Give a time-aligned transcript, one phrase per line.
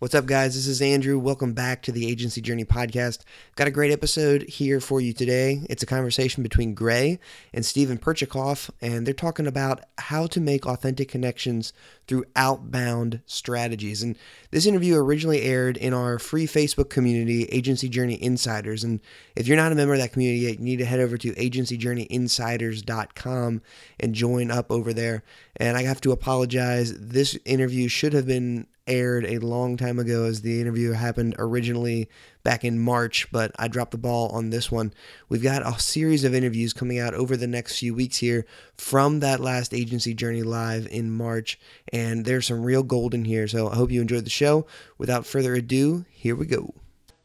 [0.00, 0.54] What's up, guys?
[0.54, 1.18] This is Andrew.
[1.18, 3.18] Welcome back to the Agency Journey podcast.
[3.54, 5.60] Got a great episode here for you today.
[5.68, 7.18] It's a conversation between Gray
[7.52, 11.74] and Steven Perchikoff, and they're talking about how to make authentic connections
[12.06, 14.02] through outbound strategies.
[14.02, 14.16] And
[14.50, 18.82] this interview originally aired in our free Facebook community, Agency Journey Insiders.
[18.82, 19.00] And
[19.36, 21.34] if you're not a member of that community yet, you need to head over to
[21.34, 23.62] agencyjourneyinsiders.com
[24.00, 25.22] and join up over there.
[25.56, 26.98] And I have to apologize.
[26.98, 32.08] This interview should have been aired a long time ago as the interview happened originally
[32.42, 34.92] back in March, but I dropped the ball on this one.
[35.28, 39.20] We've got a series of interviews coming out over the next few weeks here from
[39.20, 41.58] that last agency journey live in March,
[41.92, 43.46] and there's some real gold in here.
[43.48, 44.66] So I hope you enjoyed the show.
[44.98, 46.74] Without further ado, here we go.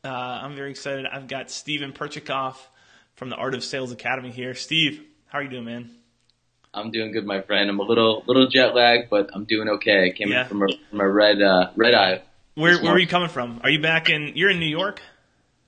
[0.04, 1.06] Uh, I'm very excited.
[1.06, 2.58] I've got Steven Perchikoff
[3.16, 4.54] from the Art of Sales Academy here.
[4.54, 5.90] Steve, how are you doing, man?
[6.76, 7.70] I'm doing good, my friend.
[7.70, 10.08] I'm a little little jet lagged, but I'm doing okay.
[10.08, 10.44] I came yeah.
[10.44, 12.22] in from a from a red uh, red eye.
[12.56, 13.62] Where where are you coming from?
[13.64, 14.34] Are you back in?
[14.36, 15.02] You're in New York.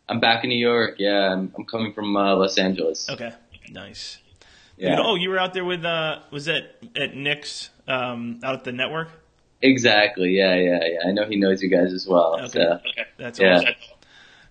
[0.10, 0.96] I'm back in New York.
[1.00, 3.10] Yeah, I'm, I'm coming from uh, Los Angeles.
[3.10, 3.34] Okay,
[3.70, 4.20] nice.
[4.78, 4.98] Yeah.
[5.00, 8.72] oh, you were out there with uh, was that at Nick's um, out at the
[8.72, 9.10] network?
[9.62, 10.38] Exactly.
[10.38, 11.10] Yeah, yeah, yeah.
[11.10, 12.40] I know he knows you guys as well.
[12.42, 12.48] Okay.
[12.50, 13.06] So, okay.
[13.18, 13.56] That's yeah.
[13.56, 13.74] awesome.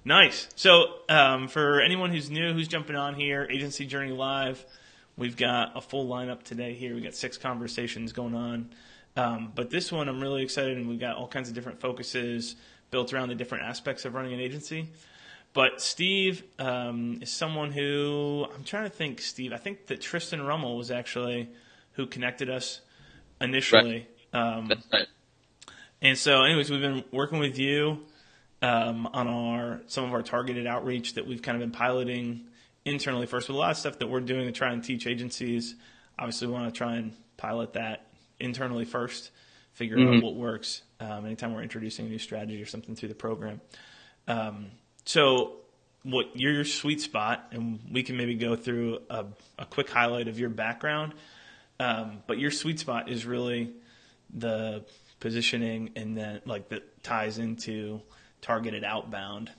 [0.05, 0.49] Nice.
[0.57, 4.65] So, um, for anyone who's new, who's jumping on here, Agency Journey Live.
[5.17, 6.95] We've got a full lineup today here.
[6.95, 8.71] We've got six conversations going on.
[9.17, 12.57] Um, but this one, I'm really excited, and we've got all kinds of different focuses
[12.91, 14.89] built around the different aspects of running an agency.
[15.55, 19.23] But Steve um, is someone who I'm trying to think.
[19.23, 21.49] Steve, I think that Tristan Rummel was actually
[21.93, 22.83] who connected us
[23.41, 24.07] initially.
[24.35, 24.41] Right.
[24.41, 25.07] Um, That's right.
[26.03, 28.01] And so, anyways, we've been working with you
[28.61, 32.45] um, on our some of our targeted outreach that we've kind of been piloting
[32.87, 33.49] internally first.
[33.49, 35.75] But a lot of stuff that we're doing to try and teach agencies,
[36.19, 38.07] obviously, we want to try and pilot that
[38.41, 39.31] internally first,
[39.75, 40.17] figure mm-hmm.
[40.17, 40.83] out what works.
[41.01, 43.61] Um, anytime we're introducing a new strategy or something through the program.
[44.27, 44.69] Um,
[45.05, 45.57] so,
[46.05, 49.27] what your sweet spot, and we can maybe go through a,
[49.59, 51.13] a quick highlight of your background.
[51.79, 53.73] Um, but your sweet spot is really
[54.33, 54.85] the
[55.21, 58.01] positioning, and then like that ties into
[58.41, 59.51] targeted outbound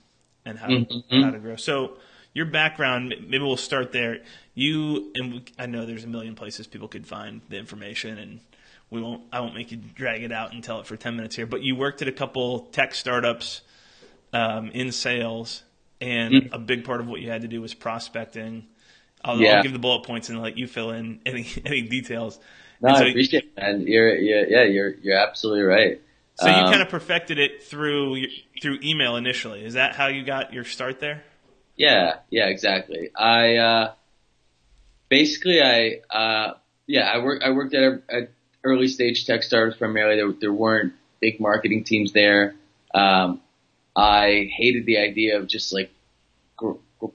[0.44, 1.22] and how mm-hmm.
[1.22, 1.56] how to grow.
[1.56, 1.98] So
[2.34, 4.18] your background, maybe we'll start there.
[4.54, 8.40] You and I know there's a million places people could find the information, and
[8.90, 9.22] we won't.
[9.32, 11.46] I won't make you drag it out and tell it for ten minutes here.
[11.46, 13.62] But you worked at a couple tech startups
[14.32, 15.62] um, in sales,
[16.00, 16.52] and mm.
[16.52, 18.66] a big part of what you had to do was prospecting.
[19.24, 19.56] I'll, yeah.
[19.56, 22.38] I'll, give the bullet points and let you fill in any any details.
[22.80, 23.86] No, so, I appreciate it, man.
[23.86, 26.00] You're, you're, yeah, you're you're absolutely right.
[26.34, 28.26] So um, you kind of perfected it through
[28.62, 29.64] through email initially.
[29.64, 31.24] Is that how you got your start there?
[31.78, 33.10] Yeah, yeah, exactly.
[33.16, 33.92] I uh,
[35.08, 36.54] basically I uh,
[36.86, 38.28] yeah I work I worked at, a,
[38.64, 40.16] early stage tech startups primarily.
[40.16, 42.56] There, there weren't big marketing teams there.
[42.92, 43.40] Um,
[43.94, 45.90] I hated the idea of just like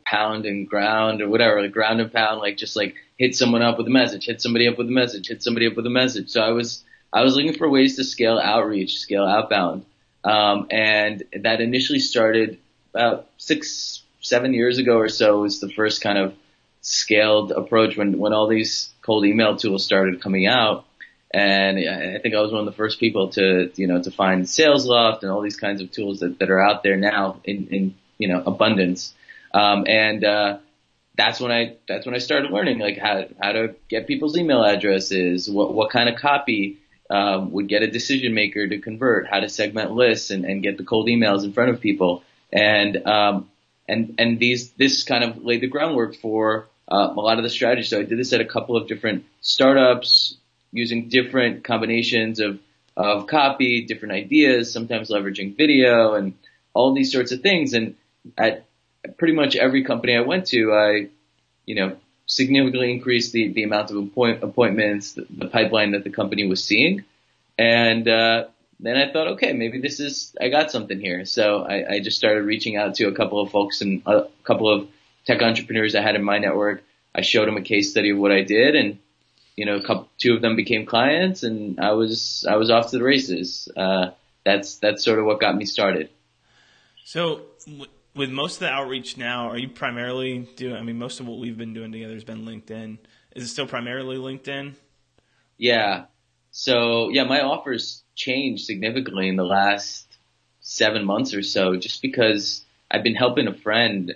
[0.05, 3.77] pound and ground or whatever, like ground and pound, like just like hit someone up
[3.77, 6.29] with a message, hit somebody up with a message, hit somebody up with a message.
[6.29, 9.85] So I was I was looking for ways to scale outreach, scale outbound,
[10.23, 12.59] um, and that initially started
[12.93, 16.33] about six seven years ago or so was the first kind of
[16.81, 20.85] scaled approach when when all these cold email tools started coming out.
[21.35, 24.45] And I think I was one of the first people to, you know, to find
[24.45, 27.95] SalesLoft and all these kinds of tools that, that are out there now in, in
[28.19, 29.15] you know, abundance.
[29.51, 30.59] Um, and, uh,
[31.17, 34.63] that's when I, that's when I started learning like how, how to get people's email
[34.63, 36.77] addresses, what, what kind of copy,
[37.09, 40.77] um, would get a decision maker to convert, how to segment lists and, and get
[40.77, 42.21] the cold emails in front of people.
[42.51, 43.49] And, um,
[43.87, 47.49] and and these this kind of laid the groundwork for uh, a lot of the
[47.49, 47.87] strategy.
[47.87, 50.35] So I did this at a couple of different startups
[50.71, 52.59] using different combinations of
[52.95, 56.33] of copy, different ideas, sometimes leveraging video and
[56.73, 57.73] all these sorts of things.
[57.73, 57.95] And
[58.37, 58.65] at
[59.17, 61.09] pretty much every company I went to, I
[61.65, 66.09] you know significantly increased the the amount of appoint, appointments, the, the pipeline that the
[66.09, 67.03] company was seeing,
[67.57, 68.45] and uh,
[68.85, 71.25] then I thought, okay, maybe this is, I got something here.
[71.25, 74.69] So I, I just started reaching out to a couple of folks and a couple
[74.69, 74.87] of
[75.25, 76.83] tech entrepreneurs I had in my network.
[77.15, 78.99] I showed them a case study of what I did and,
[79.55, 82.91] you know, a couple, two of them became clients and I was, I was off
[82.91, 83.69] to the races.
[83.75, 84.11] Uh,
[84.43, 86.09] that's, that's sort of what got me started.
[87.05, 87.85] So w-
[88.15, 91.39] with most of the outreach now, are you primarily doing, I mean, most of what
[91.39, 92.97] we've been doing together has been LinkedIn.
[93.35, 94.73] Is it still primarily LinkedIn?
[95.57, 96.05] Yeah.
[96.53, 100.05] So yeah, my offers changed significantly in the last
[100.61, 104.15] seven months or so, just because I've been helping a friend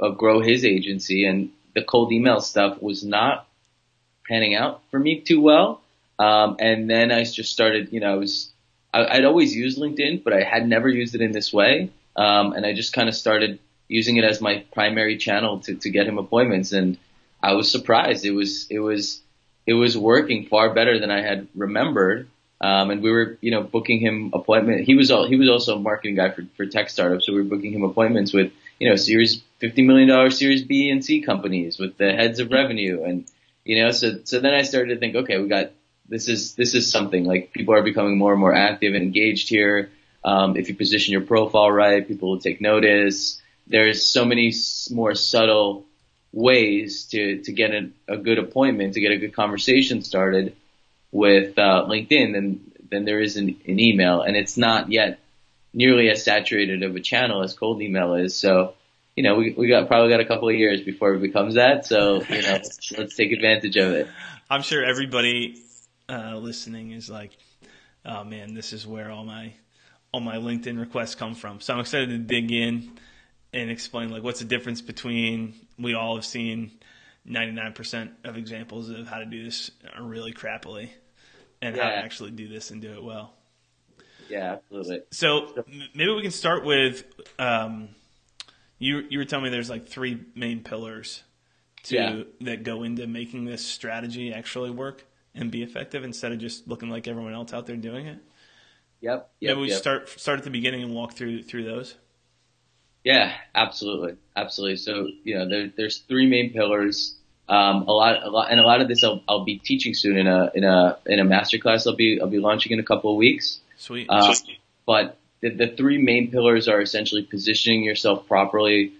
[0.00, 3.46] uh, grow his agency, and the cold email stuff was not
[4.28, 5.80] panning out for me too well.
[6.18, 8.50] Um, and then I just started, you know, I was
[8.92, 11.90] I, would always used LinkedIn, but I had never used it in this way.
[12.16, 15.90] Um, and I just kind of started using it as my primary channel to, to
[15.90, 16.72] get him appointments.
[16.72, 16.98] And
[17.40, 18.24] I was surprised.
[18.24, 19.20] It was, it was,
[19.66, 22.28] it was working far better than I had remembered.
[22.60, 24.84] Um, and we were, you know, booking him appointment.
[24.84, 27.26] He was all, he was also a marketing guy for, for tech startups.
[27.26, 31.04] So we were booking him appointments with, you know, series, $50 million series B and
[31.04, 33.02] C companies with the heads of revenue.
[33.04, 33.26] And,
[33.64, 35.72] you know, so, so then I started to think, okay, we got,
[36.08, 39.48] this is, this is something like people are becoming more and more active and engaged
[39.48, 39.90] here.
[40.24, 43.40] Um, if you position your profile right, people will take notice.
[43.66, 44.54] There's so many
[44.90, 45.84] more subtle
[46.32, 50.54] ways to, to get a, a good appointment, to get a good conversation started
[51.10, 55.18] with uh, LinkedIn than than there is in, in email, and it's not yet
[55.72, 58.34] nearly as saturated of a channel as cold email is.
[58.34, 58.74] So,
[59.16, 61.86] you know, we we got probably got a couple of years before it becomes that.
[61.86, 64.08] So, you know, let's, let's take advantage of it.
[64.48, 65.62] I'm sure everybody
[66.08, 67.32] uh, listening is like,
[68.04, 69.52] oh man, this is where all my
[70.12, 71.60] all my LinkedIn requests come from.
[71.60, 72.92] So I'm excited to dig in
[73.52, 76.72] and explain like what's the difference between we all have seen
[77.28, 79.70] 99% of examples of how to do this
[80.00, 80.90] really crappily
[81.60, 81.82] and yeah.
[81.82, 83.32] how to actually do this and do it well.
[84.28, 85.02] Yeah, absolutely.
[85.10, 85.64] So
[85.94, 87.04] maybe we can start with
[87.38, 87.90] um,
[88.78, 89.04] you.
[89.08, 91.22] You were telling me there's like three main pillars
[91.84, 92.22] to yeah.
[92.40, 96.90] that go into making this strategy actually work and be effective instead of just looking
[96.90, 98.18] like everyone else out there doing it.
[99.00, 99.30] Yep.
[99.40, 99.78] yep maybe we yep.
[99.78, 101.94] start start at the beginning and walk through through those.
[103.06, 104.78] Yeah, absolutely, absolutely.
[104.78, 107.14] So you know, there, there's three main pillars.
[107.48, 110.16] Um, a lot, a lot, and a lot of this I'll, I'll be teaching soon
[110.16, 111.86] in a in a in a masterclass.
[111.86, 113.60] I'll be I'll be launching in a couple of weeks.
[113.76, 114.08] Sweet.
[114.10, 114.34] Uh,
[114.86, 118.92] but the, the three main pillars are essentially positioning yourself properly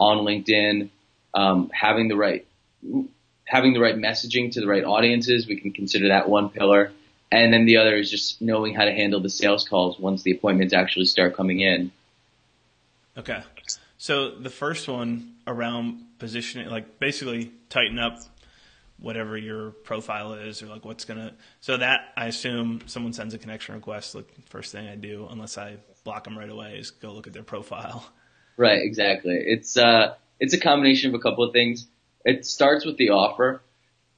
[0.00, 0.90] on LinkedIn,
[1.32, 2.44] um, having the right
[3.44, 5.46] having the right messaging to the right audiences.
[5.46, 6.90] We can consider that one pillar.
[7.30, 10.32] And then the other is just knowing how to handle the sales calls once the
[10.32, 11.92] appointments actually start coming in.
[13.16, 13.42] Okay.
[14.02, 18.18] So the first one around positioning, like basically tighten up
[18.98, 21.34] whatever your profile is or like what's gonna.
[21.60, 24.16] So that I assume someone sends a connection request.
[24.16, 27.32] Like first thing I do, unless I block them right away, is go look at
[27.32, 28.04] their profile.
[28.56, 28.82] Right.
[28.82, 29.36] Exactly.
[29.36, 31.86] It's uh, it's a combination of a couple of things.
[32.24, 33.62] It starts with the offer.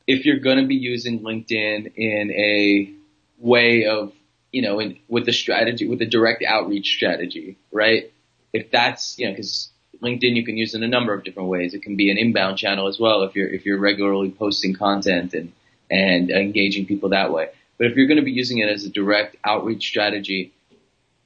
[0.07, 2.91] If you're to be using LinkedIn in a
[3.39, 4.13] way of,
[4.51, 8.11] you know, in, with the strategy, with the direct outreach strategy, right?
[8.55, 9.69] if that's, you know, because
[10.05, 11.75] LinkedIn you can use in a number of different ways.
[11.75, 15.35] It can be an inbound channel as well if you're if you're regularly posting content
[15.35, 15.53] and
[15.91, 17.51] and engaging people that way.
[17.79, 20.53] But if you're going to be using it as a direct outreach strategy,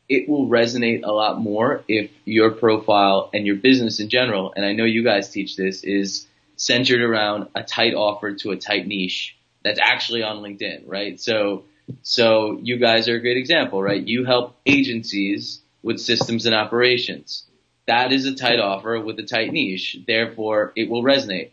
[0.09, 4.65] it will resonate a lot more if your profile and your business in general, and
[4.65, 6.27] I know you guys teach this, is
[6.57, 11.21] centered around a tight offer to a tight niche that's actually on LinkedIn, right?
[11.21, 11.65] So,
[12.03, 14.03] so you guys are a great example, right?
[14.03, 17.45] You help agencies with systems and operations.
[17.89, 19.97] That is a tight offer with a tight niche.
[20.07, 21.51] Therefore, it will resonate.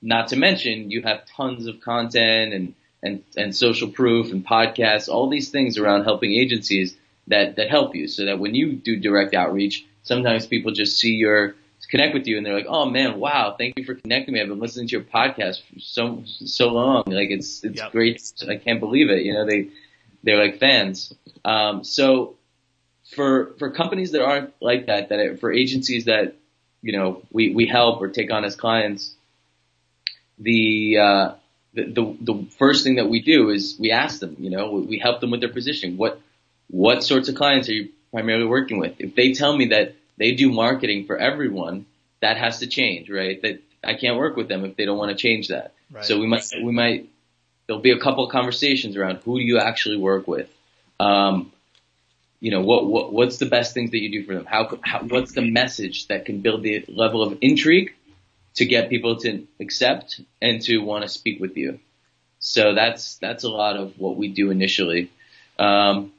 [0.00, 5.08] Not to mention, you have tons of content and, and, and social proof and podcasts,
[5.08, 6.96] all these things around helping agencies
[7.26, 11.14] that, that help you so that when you do direct outreach, sometimes people just see
[11.14, 11.56] your,
[11.90, 14.40] connect with you and they're like, oh man, wow, thank you for connecting me.
[14.40, 17.02] I've been listening to your podcast for so, so long.
[17.06, 17.90] Like it's, it's yep.
[17.90, 18.22] great.
[18.48, 19.24] I can't believe it.
[19.24, 19.70] You know, they,
[20.22, 21.12] they're like fans.
[21.44, 22.36] Um, so
[23.14, 26.36] for for companies that aren't like that, that it, for agencies that
[26.82, 29.14] you know we we help or take on as clients,
[30.38, 31.34] the uh,
[31.74, 34.36] the, the the first thing that we do is we ask them.
[34.38, 35.96] You know, we help them with their positioning.
[35.96, 36.20] What
[36.68, 38.94] what sorts of clients are you primarily working with?
[38.98, 41.86] If they tell me that they do marketing for everyone,
[42.20, 43.40] that has to change, right?
[43.42, 45.72] That I can't work with them if they don't want to change that.
[45.90, 46.04] Right.
[46.04, 47.08] So we might we might
[47.66, 50.48] there'll be a couple of conversations around who do you actually work with.
[51.00, 51.52] Um,
[52.42, 54.44] you know, what, what, what's the best things that you do for them?
[54.44, 57.94] How, how, what's the message that can build the level of intrigue
[58.54, 61.78] to get people to accept and to want to speak with you?
[62.40, 65.12] So that's, that's a lot of what we do initially.
[65.56, 66.12] Um,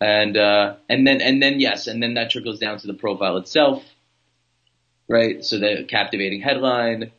[0.00, 3.36] and, uh, and then, and then yes, and then that trickles down to the profile
[3.36, 3.82] itself,
[5.08, 5.44] right?
[5.44, 7.10] So the captivating headline,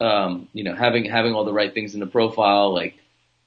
[0.00, 2.96] um, you know, having, having all the right things in the profile, like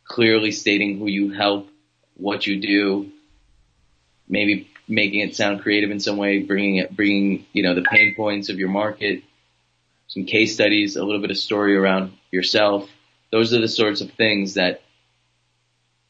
[0.05, 1.67] clearly stating who you help,
[2.15, 3.11] what you do,
[4.29, 8.15] maybe making it sound creative in some way, bringing it, bringing, you know, the pain
[8.15, 9.23] points of your market,
[10.07, 12.89] some case studies, a little bit of story around yourself.
[13.31, 14.81] Those are the sorts of things that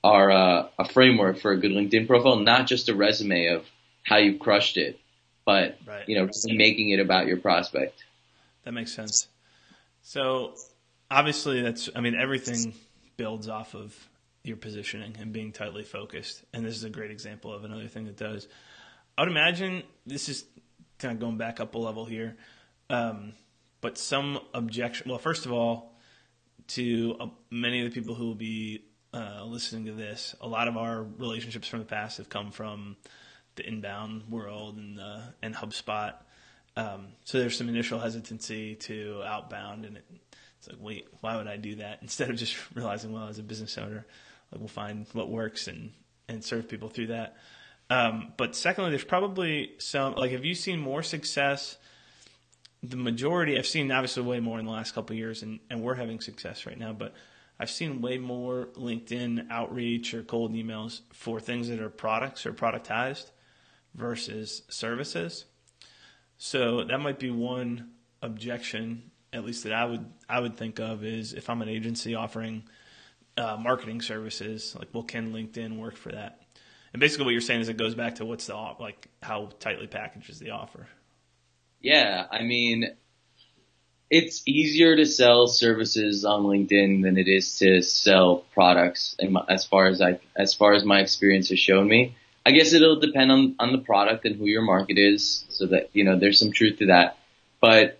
[0.03, 3.65] are uh, a framework for a good LinkedIn profile, not just a resume of
[4.03, 4.99] how you've crushed it,
[5.45, 6.07] but right.
[6.07, 8.03] you know, really making it about your prospect.
[8.63, 9.27] That makes sense.
[10.01, 10.53] So
[11.11, 12.73] obviously, that's I mean, everything
[13.17, 13.93] builds off of
[14.43, 16.43] your positioning and being tightly focused.
[16.53, 18.47] And this is a great example of another thing that does.
[19.17, 20.45] I would imagine this is
[20.97, 22.37] kind of going back up a level here,
[22.89, 23.33] um,
[23.81, 25.09] but some objection.
[25.09, 25.95] Well, first of all,
[26.69, 30.67] to uh, many of the people who will be uh, listening to this, a lot
[30.67, 32.95] of our relationships from the past have come from
[33.55, 36.13] the inbound world and uh, and HubSpot.
[36.77, 40.05] Um, so there's some initial hesitancy to outbound, and it,
[40.59, 41.99] it's like, wait, why would I do that?
[42.01, 44.05] Instead of just realizing, well, as a business owner,
[44.51, 45.91] like we'll find what works and
[46.27, 47.37] and serve people through that.
[47.89, 51.77] Um, but secondly, there's probably some like, have you seen more success?
[52.83, 55.95] The majority I've seen obviously way more in the last couple years, and, and we're
[55.95, 56.93] having success right now.
[56.93, 57.13] But
[57.59, 62.53] I've seen way more LinkedIn outreach or cold emails for things that are products or
[62.53, 63.31] productized
[63.95, 65.45] versus services.
[66.37, 67.89] So that might be one
[68.21, 72.15] objection, at least that I would I would think of is if I'm an agency
[72.15, 72.63] offering
[73.39, 76.41] uh, marketing services, like well, can LinkedIn work for that?
[76.93, 79.87] And basically, what you're saying is it goes back to what's the like how tightly
[79.87, 80.87] packaged is the offer.
[81.81, 82.95] Yeah, I mean,
[84.09, 89.15] it's easier to sell services on LinkedIn than it is to sell products.
[89.47, 92.15] As far as I, as far as my experience has shown me,
[92.45, 95.89] I guess it'll depend on on the product and who your market is, so that
[95.93, 97.17] you know there's some truth to that.
[97.61, 97.98] But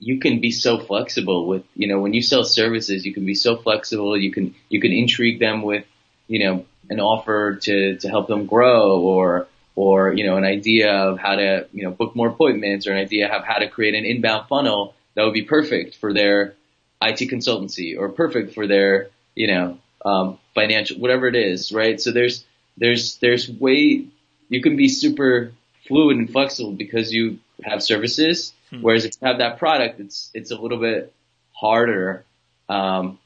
[0.00, 3.34] you can be so flexible with you know when you sell services, you can be
[3.34, 4.16] so flexible.
[4.16, 5.84] You can you can intrigue them with
[6.26, 10.92] you know an offer to to help them grow or or you know an idea
[10.92, 13.94] of how to you know book more appointments or an idea of how to create
[13.94, 16.54] an inbound funnel that would be perfect for their
[17.02, 22.10] IT consultancy or perfect for their you know um, financial whatever it is right so
[22.10, 22.44] there's
[22.76, 24.06] there's there's way
[24.48, 25.52] you can be super
[25.86, 28.82] fluid and flexible because you have services hmm.
[28.82, 31.12] whereas if you have that product it's it's a little bit
[31.52, 32.24] harder
[32.68, 33.18] um,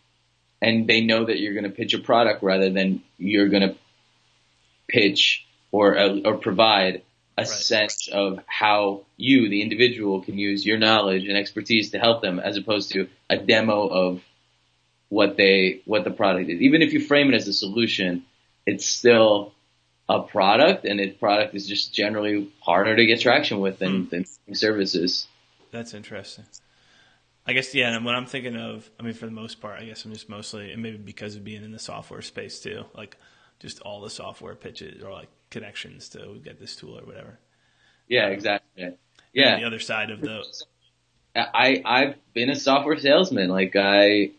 [0.61, 3.75] and they know that you're going to pitch a product rather than you're going to
[4.89, 7.03] pitch or uh, or provide
[7.37, 7.49] a right.
[7.49, 12.39] sense of how you, the individual, can use your knowledge and expertise to help them,
[12.39, 14.23] as opposed to a demo of
[15.09, 16.61] what they what the product is.
[16.61, 18.25] Even if you frame it as a solution,
[18.67, 19.53] it's still
[20.09, 24.09] a product, and its product is just generally harder to get traction with than, hmm.
[24.11, 25.27] than services.
[25.75, 26.45] That's interesting.
[27.45, 29.85] I guess yeah, and what I'm thinking of, I mean, for the most part, I
[29.85, 33.17] guess I'm just mostly, and maybe because of being in the software space too, like
[33.59, 37.41] just all the software pitches or like connections to get this tool or whatever.
[38.07, 38.95] Yeah, um, exactly.
[39.33, 39.59] Yeah.
[39.59, 40.45] the other side of the.
[41.35, 43.51] I I've been a software salesman.
[43.51, 44.31] Like I,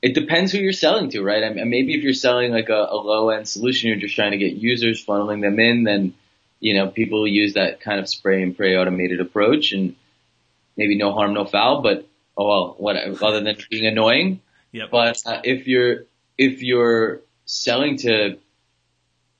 [0.00, 1.44] it depends who you're selling to, right?
[1.44, 4.30] I mean, maybe if you're selling like a, a low end solution, you're just trying
[4.30, 6.14] to get users, funneling them in, then
[6.58, 9.94] you know people use that kind of spray and pray automated approach, and
[10.80, 11.82] maybe no harm, no foul.
[11.82, 14.40] But oh well, what other than being annoying.
[14.72, 14.90] Yep.
[14.90, 16.04] But uh, if you're
[16.38, 18.38] if you're selling to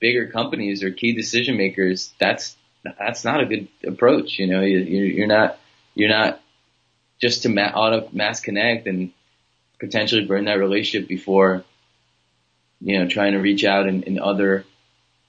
[0.00, 2.56] bigger companies or key decision makers, that's
[2.99, 4.38] that's not a good approach.
[4.38, 5.59] You know, you, you're not
[5.94, 6.40] you're not
[7.20, 9.12] just to ma- auto mass connect and
[9.78, 11.64] potentially burn that relationship before
[12.80, 14.64] you know trying to reach out in, in other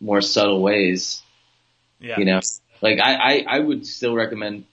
[0.02, 1.22] more subtle ways.
[2.00, 2.18] Yeah.
[2.20, 2.42] You know,
[2.82, 4.66] like I, I, I would still recommend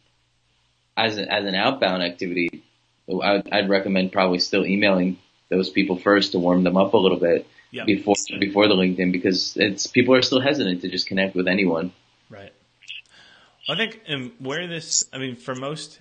[0.98, 2.64] as an, as an outbound activity,
[3.08, 6.98] I would, I'd recommend probably still emailing those people first to warm them up a
[6.98, 7.86] little bit yep.
[7.86, 11.92] before before the LinkedIn because it's people are still hesitant to just connect with anyone.
[12.28, 12.52] Right.
[13.68, 16.00] I think um, where this, I mean, for most,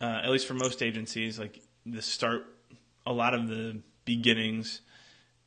[0.00, 2.46] uh, at least for most agencies, like the start,
[3.06, 4.82] a lot of the beginnings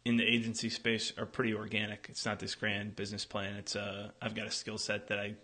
[0.03, 2.07] in the agency space are pretty organic.
[2.09, 3.55] It's not this grand business plan.
[3.55, 5.35] It's uh, I've got a skill set that I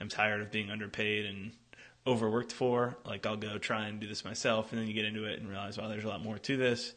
[0.00, 1.52] am tired of being underpaid and
[2.06, 2.96] overworked for.
[3.04, 5.48] Like I'll go try and do this myself, and then you get into it and
[5.48, 6.94] realize, wow, there's a lot more to this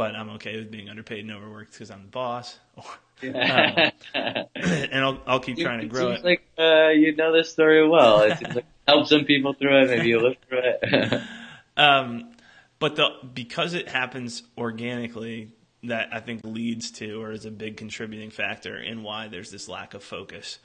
[0.00, 2.58] but I'm okay with being underpaid and overworked because I'm the boss.
[2.78, 2.88] um,
[4.14, 6.24] and I'll I'll keep trying to grow it.
[6.24, 8.22] Like uh, you know this story well.
[8.22, 9.88] It seems like help some people through it.
[9.88, 11.22] Maybe you live through it.
[11.76, 12.32] um,
[12.78, 15.50] but the because it happens organically,
[15.82, 19.68] that I think leads to or is a big contributing factor in why there's this
[19.68, 20.60] lack of focus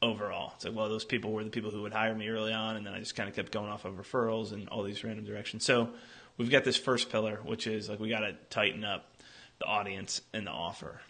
[0.00, 0.52] overall.
[0.56, 2.86] It's like, well, those people were the people who would hire me early on, and
[2.86, 5.64] then I just kind of kept going off of referrals and all these random directions.
[5.64, 5.90] So
[6.36, 9.12] we've got this first pillar, which is like we got to tighten up
[9.58, 11.00] the audience and the offer.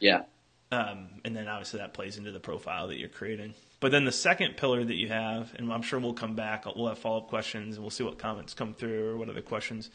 [0.00, 0.22] Yeah.
[0.70, 3.54] Um, and then obviously that plays into the profile that you're creating.
[3.80, 6.88] But then the second pillar that you have, and I'm sure we'll come back, we'll
[6.88, 9.90] have follow up questions, and we'll see what comments come through or what other questions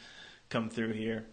[0.48, 1.26] come through here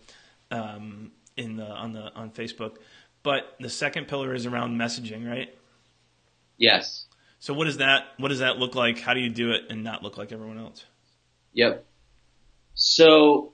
[0.51, 2.75] um, in the on the on Facebook.
[3.23, 5.55] But the second pillar is around messaging, right?
[6.61, 7.05] Yes.
[7.39, 8.99] So what does that what does that look like?
[8.99, 10.85] How do you do it and not look like everyone else?
[11.53, 11.83] Yep.
[12.75, 13.53] So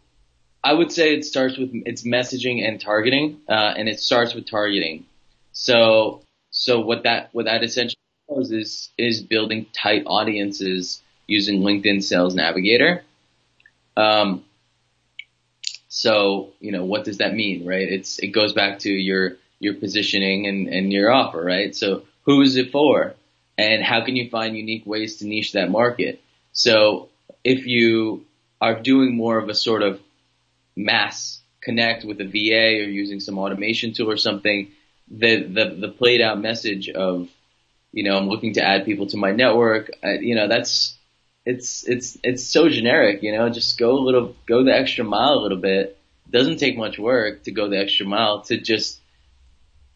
[0.62, 4.46] I would say it starts with it's messaging and targeting, uh, and it starts with
[4.46, 5.06] targeting.
[5.54, 6.22] So
[6.52, 7.98] so what that what that essentially
[8.36, 13.04] does is is building tight audiences using LinkedIn Sales Navigator.
[13.96, 14.44] Um,
[15.88, 17.88] so you know what does that mean, right?
[17.88, 21.74] It's it goes back to your your positioning and, and your offer, right?
[21.74, 23.16] So who is it for?
[23.58, 26.22] And how can you find unique ways to niche that market?
[26.52, 27.10] So
[27.44, 28.26] if you
[28.62, 30.00] are doing more of a sort of
[30.76, 34.72] mass connect with a VA or using some automation tool or something,
[35.10, 37.30] the, the, the played out message of,
[37.92, 40.96] you know, I'm looking to add people to my network, uh, you know, that's,
[41.46, 45.36] it's, it's, it's so generic, you know, just go a little, go the extra mile
[45.36, 45.98] a little bit.
[46.26, 49.00] It doesn't take much work to go the extra mile to just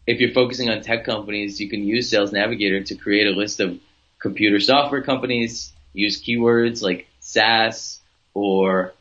[0.06, 3.60] if you're focusing on tech companies, you can use Sales Navigator to create a list
[3.60, 3.78] of
[4.20, 8.00] computer software companies, use keywords like SaaS
[8.34, 8.92] or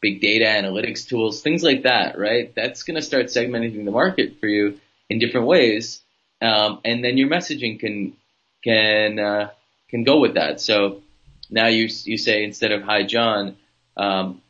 [0.00, 2.54] big data analytics tools, things like that, right?
[2.54, 6.00] That's going to start segmenting the market for you in different ways.
[6.42, 8.16] Um, and then your messaging can,
[8.62, 9.50] can, uh,
[9.88, 10.60] can go with that.
[10.60, 11.02] So
[11.50, 13.56] now you, you say instead of, hi, John,
[13.96, 14.42] um,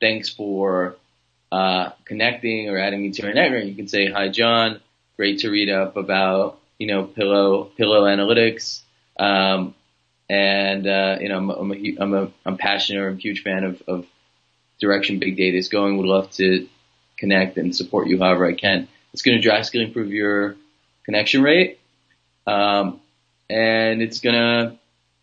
[0.00, 0.96] thanks for,
[1.50, 3.64] uh, connecting or adding me to your network.
[3.64, 4.80] You can say, hi, John
[5.16, 8.82] great to read up about, you know, pillow, pillow analytics.
[9.18, 9.74] Um,
[10.28, 13.42] and, uh, you know, I'm, I'm, a, I'm, a, I'm passionate or I'm a huge
[13.42, 14.06] fan of, of
[14.80, 15.96] direction big data is going.
[15.98, 16.66] Would love to
[17.18, 18.88] connect and support you however I can.
[19.12, 20.56] It's going to drastically improve your
[21.04, 21.78] connection rate.
[22.46, 23.00] Um,
[23.48, 24.78] and it's going to,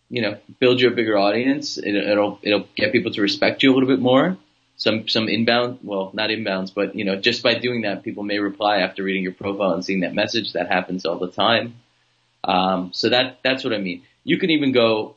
[0.10, 1.78] you know, build you a bigger audience.
[1.78, 4.38] It, it'll, it'll get people to respect you a little bit more
[4.82, 8.40] some some inbound, well, not inbounds, but you know, just by doing that, people may
[8.40, 10.54] reply after reading your profile and seeing that message.
[10.54, 11.76] That happens all the time.
[12.44, 14.02] Um, so that that's what I mean.
[14.24, 15.14] You can even go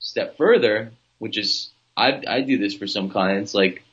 [0.00, 3.54] step further, which is I I do this for some clients.
[3.54, 3.84] Like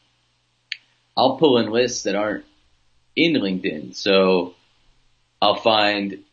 [1.15, 2.45] I'll pull in lists that aren't
[3.15, 4.55] in LinkedIn, so
[5.39, 6.23] I'll find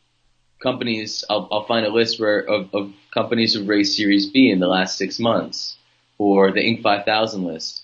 [0.62, 1.24] companies.
[1.28, 4.66] I'll I'll find a list where of, of companies who've raised Series B in the
[4.66, 5.76] last six months,
[6.16, 6.80] or the Inc.
[6.80, 7.82] 5000 list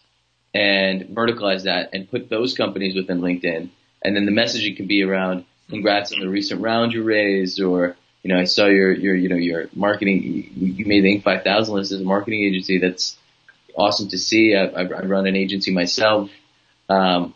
[0.55, 3.71] and verticalize that and put those companies within LinkedIn.
[4.03, 7.97] And then the messaging can be around congrats on the recent round you raised or,
[8.23, 11.23] you know, I saw your, your, you know, your marketing, you made the Inc.
[11.23, 12.79] 5000 list as a marketing agency.
[12.79, 13.17] That's
[13.77, 14.55] awesome to see.
[14.55, 16.31] I, I run an agency myself,
[16.89, 17.35] um,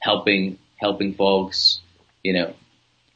[0.00, 1.80] helping, helping folks,
[2.22, 2.54] you know,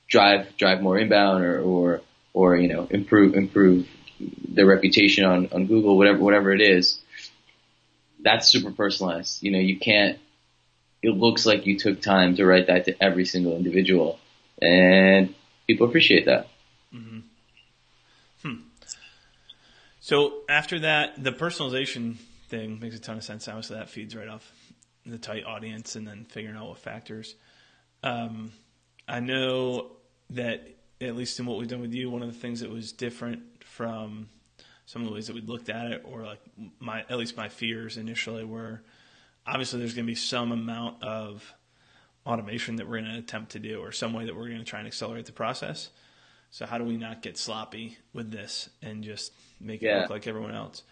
[0.08, 2.00] drive, drive more inbound or, or,
[2.32, 3.88] or, you know, improve, improve
[4.48, 6.99] their reputation on, on Google, whatever, whatever it is
[8.22, 9.42] that's super personalized.
[9.42, 10.18] You know, you can't,
[11.02, 14.18] it looks like you took time to write that to every single individual
[14.60, 15.34] and
[15.66, 16.48] people appreciate that.
[16.94, 17.20] Mm-hmm.
[18.42, 18.62] Hmm.
[20.00, 22.16] So after that, the personalization
[22.48, 23.44] thing makes a ton of sense.
[23.44, 24.50] So that feeds right off
[25.06, 27.34] the tight audience and then figuring out what factors.
[28.02, 28.52] Um,
[29.08, 29.92] I know
[30.30, 30.68] that
[31.00, 33.42] at least in what we've done with you, one of the things that was different
[33.64, 34.28] from
[34.90, 36.40] some of the ways that we looked at it, or like
[36.80, 38.82] my at least my fears initially were
[39.46, 41.54] obviously there's going to be some amount of
[42.26, 44.64] automation that we're going to attempt to do, or some way that we're going to
[44.64, 45.90] try and accelerate the process.
[46.50, 50.00] So how do we not get sloppy with this and just make it yeah.
[50.00, 50.82] look like everyone else?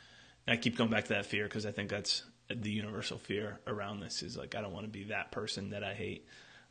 [0.47, 3.59] And I keep going back to that fear because I think that's the universal fear
[3.67, 6.25] around this is like I don't want to be that person that I hate.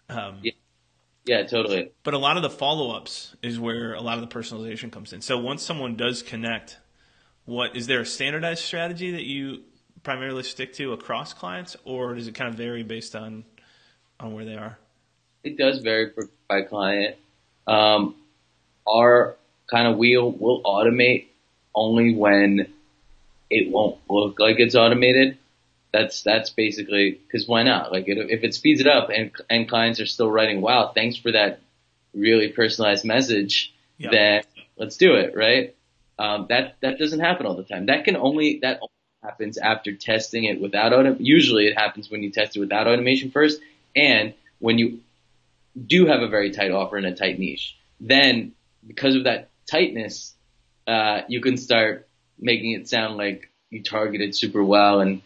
[0.07, 0.53] Um, yeah.
[1.25, 1.91] Yeah, totally.
[2.03, 5.11] But a lot of the follow ups is where a lot of the personalization comes
[5.11, 5.19] in.
[5.19, 6.77] So once someone does connect
[7.47, 9.61] what is there a standardized strategy that you
[10.03, 13.45] primarily stick to across clients, or does it kind of vary based on
[14.19, 14.77] on where they are?
[15.43, 17.15] It does vary for, by client.
[17.65, 18.15] Um,
[18.87, 19.37] our
[19.71, 21.27] kind of wheel will automate
[21.73, 22.67] only when
[23.49, 25.37] it won't look like it's automated.
[25.93, 27.93] That's that's basically because why not?
[27.93, 31.15] Like it, if it speeds it up and and clients are still writing, wow, thanks
[31.15, 31.61] for that
[32.13, 34.11] really personalized message, yep.
[34.11, 34.43] then
[34.77, 35.76] let's do it, right?
[36.19, 37.87] Um, that that doesn't happen all the time.
[37.87, 38.91] That can only that only
[39.23, 41.15] happens after testing it without auto.
[41.19, 43.59] Usually, it happens when you test it without automation first,
[43.95, 45.01] and when you
[45.85, 47.77] do have a very tight offer and a tight niche.
[47.99, 48.53] Then,
[48.85, 50.33] because of that tightness,
[50.87, 52.07] uh, you can start
[52.39, 55.21] making it sound like you targeted super well, and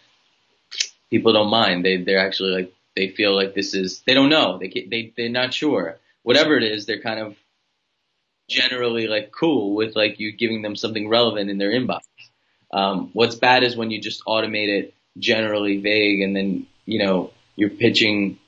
[1.10, 1.86] people don't mind.
[1.86, 5.30] They they're actually like they feel like this is they don't know they they they're
[5.30, 5.98] not sure.
[6.24, 7.36] Whatever it is, they're kind of
[8.52, 12.02] generally like cool with like you giving them something relevant in their inbox.
[12.72, 17.32] Um, what's bad is when you just automate it generally vague and then, you know,
[17.56, 18.40] you're pitching,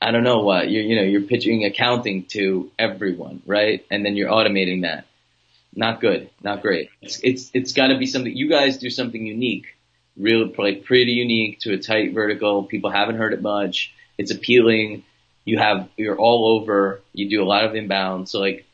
[0.00, 3.84] I don't know what, you're, you know, you're pitching accounting to everyone, right?
[3.90, 5.06] And then you're automating that.
[5.74, 6.90] Not good, not great.
[7.00, 9.66] It's, it's, it's gotta be something, you guys do something unique
[10.16, 12.64] real like pretty unique to a tight vertical.
[12.64, 13.92] People haven't heard it much.
[14.18, 15.04] It's appealing.
[15.44, 17.00] You have you're all over.
[17.12, 18.28] You do a lot of inbound.
[18.28, 18.64] So like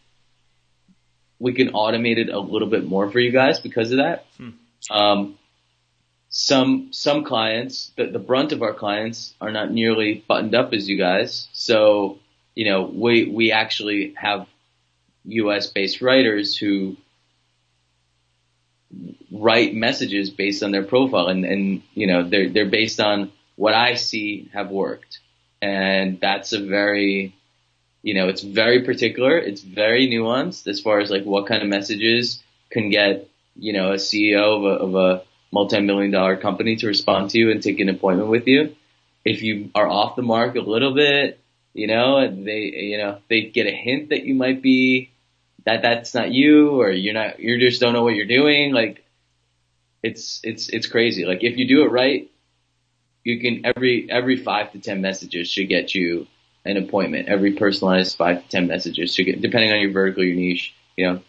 [1.39, 4.27] we can automate it a little bit more for you guys because of that.
[4.37, 4.51] Hmm.
[4.91, 5.39] Um,
[6.31, 10.89] some some clients, the, the brunt of our clients are not nearly buttoned up as
[10.89, 11.49] you guys.
[11.53, 12.19] So
[12.55, 14.47] you know we we actually have
[15.25, 15.69] U.S.
[15.69, 16.97] based writers who
[19.31, 23.75] write messages based on their profile and, and you know they're they're based on what
[23.75, 25.19] I see have worked.
[25.61, 27.35] And that's a very
[28.03, 31.69] you know, it's very particular, it's very nuanced as far as like what kind of
[31.69, 36.87] messages can get, you know, a CEO of a, of a multi-million dollar company to
[36.87, 38.77] respond to you and take an appointment with you.
[39.25, 41.41] If you are off the mark a little bit,
[41.75, 45.11] you know, they, you know, they get a hint that you might be
[45.69, 49.05] that that's not you or you're not you just don't know what you're doing like
[50.03, 52.31] it's it's it's crazy like if you do it right
[53.23, 56.27] you can every every 5 to 10 messages should get you
[56.69, 60.37] an appointment every personalized 5 to 10 messages should get depending on your vertical your
[60.37, 61.21] niche you know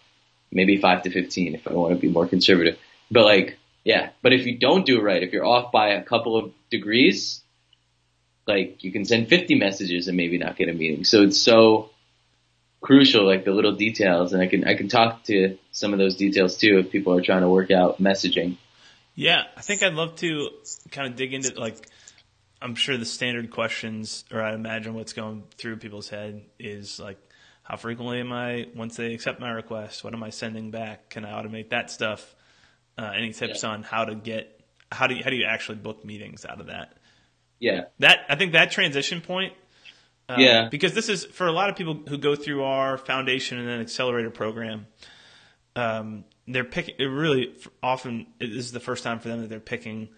[0.52, 2.78] maybe 5 to 15 if I want to be more conservative
[3.10, 6.04] but like yeah but if you don't do it right if you're off by a
[6.04, 7.42] couple of degrees
[8.48, 11.90] like you can send 50 messages and maybe not get a meeting so it's so
[12.82, 14.34] crucial, like the little details.
[14.34, 17.22] And I can I can talk to some of those details too if people are
[17.22, 18.58] trying to work out messaging.
[19.16, 20.50] Yeah, I think I'd love to
[20.92, 21.76] kind of dig into like
[22.62, 27.18] I'm sure the standard questions, or I imagine what's going through people's head is like,
[27.64, 30.04] how frequently am I once they accept my request?
[30.04, 31.10] What am I sending back?
[31.10, 32.36] Can I automate that stuff?
[32.98, 33.70] Uh, any tips yeah.
[33.70, 34.56] on how to get
[34.92, 36.98] how do you, how do you actually book meetings out of that?
[37.60, 39.54] Yeah, that I think that transition point
[40.30, 40.70] um, yeah.
[40.70, 43.82] Because this is for a lot of people who go through our foundation and then
[43.82, 44.86] accelerator program.
[45.76, 46.96] Um, they're picking.
[47.00, 50.10] It really often this is the first time for them that they're picking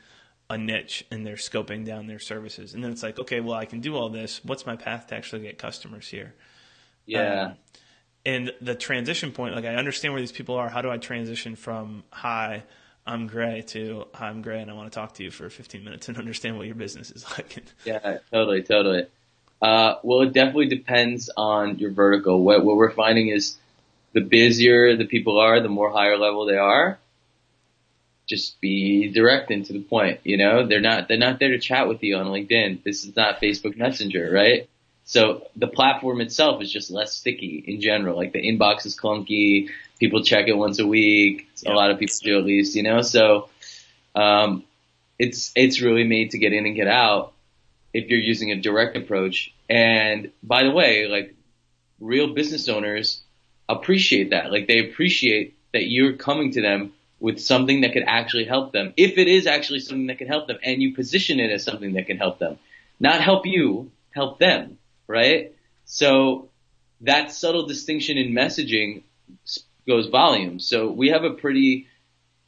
[0.51, 2.73] a niche and they're scoping down their services.
[2.73, 4.43] And then it's like, okay, well, I can do all this.
[4.43, 6.33] What's my path to actually get customers here?
[7.05, 7.43] Yeah.
[7.43, 7.53] Um,
[8.25, 10.69] and the transition point, like I understand where these people are.
[10.69, 12.63] How do I transition from hi,
[13.07, 15.83] I'm Gray to hi, I'm Gray, and I want to talk to you for 15
[15.83, 17.63] minutes and understand what your business is like.
[17.85, 19.05] yeah, totally, totally.
[19.61, 22.43] Uh, well, it definitely depends on your vertical.
[22.43, 23.57] What, what we're finding is
[24.13, 26.99] the busier the people are, the more higher level they are.
[28.31, 30.21] Just be direct and to the point.
[30.23, 32.81] You know, they're not they're not there to chat with you on LinkedIn.
[32.81, 34.69] This is not Facebook Messenger, right?
[35.03, 38.15] So the platform itself is just less sticky in general.
[38.15, 39.67] Like the inbox is clunky.
[39.99, 41.49] People check it once a week.
[41.61, 41.73] Yeah.
[41.73, 43.01] A lot of people do at least, you know.
[43.01, 43.49] So
[44.15, 44.63] um,
[45.19, 47.33] it's it's really made to get in and get out
[47.93, 49.53] if you're using a direct approach.
[49.69, 51.35] And by the way, like
[51.99, 53.21] real business owners
[53.67, 54.53] appreciate that.
[54.53, 58.93] Like they appreciate that you're coming to them with something that could actually help them.
[58.97, 61.93] If it is actually something that can help them and you position it as something
[61.93, 62.59] that can help them,
[62.99, 65.55] not help you, help them, right?
[65.85, 66.49] So
[67.01, 69.03] that subtle distinction in messaging
[69.87, 70.67] goes volumes.
[70.67, 71.87] So we have a pretty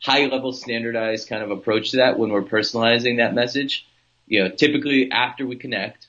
[0.02, 3.86] high level standardized kind of approach to that when we're personalizing that message
[4.28, 6.08] you know, typically after we connect,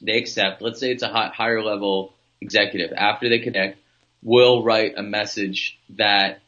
[0.00, 0.62] they accept.
[0.62, 2.92] Let's say it's a high, higher level executive.
[2.92, 3.78] After they connect,
[4.22, 6.40] we'll write a message that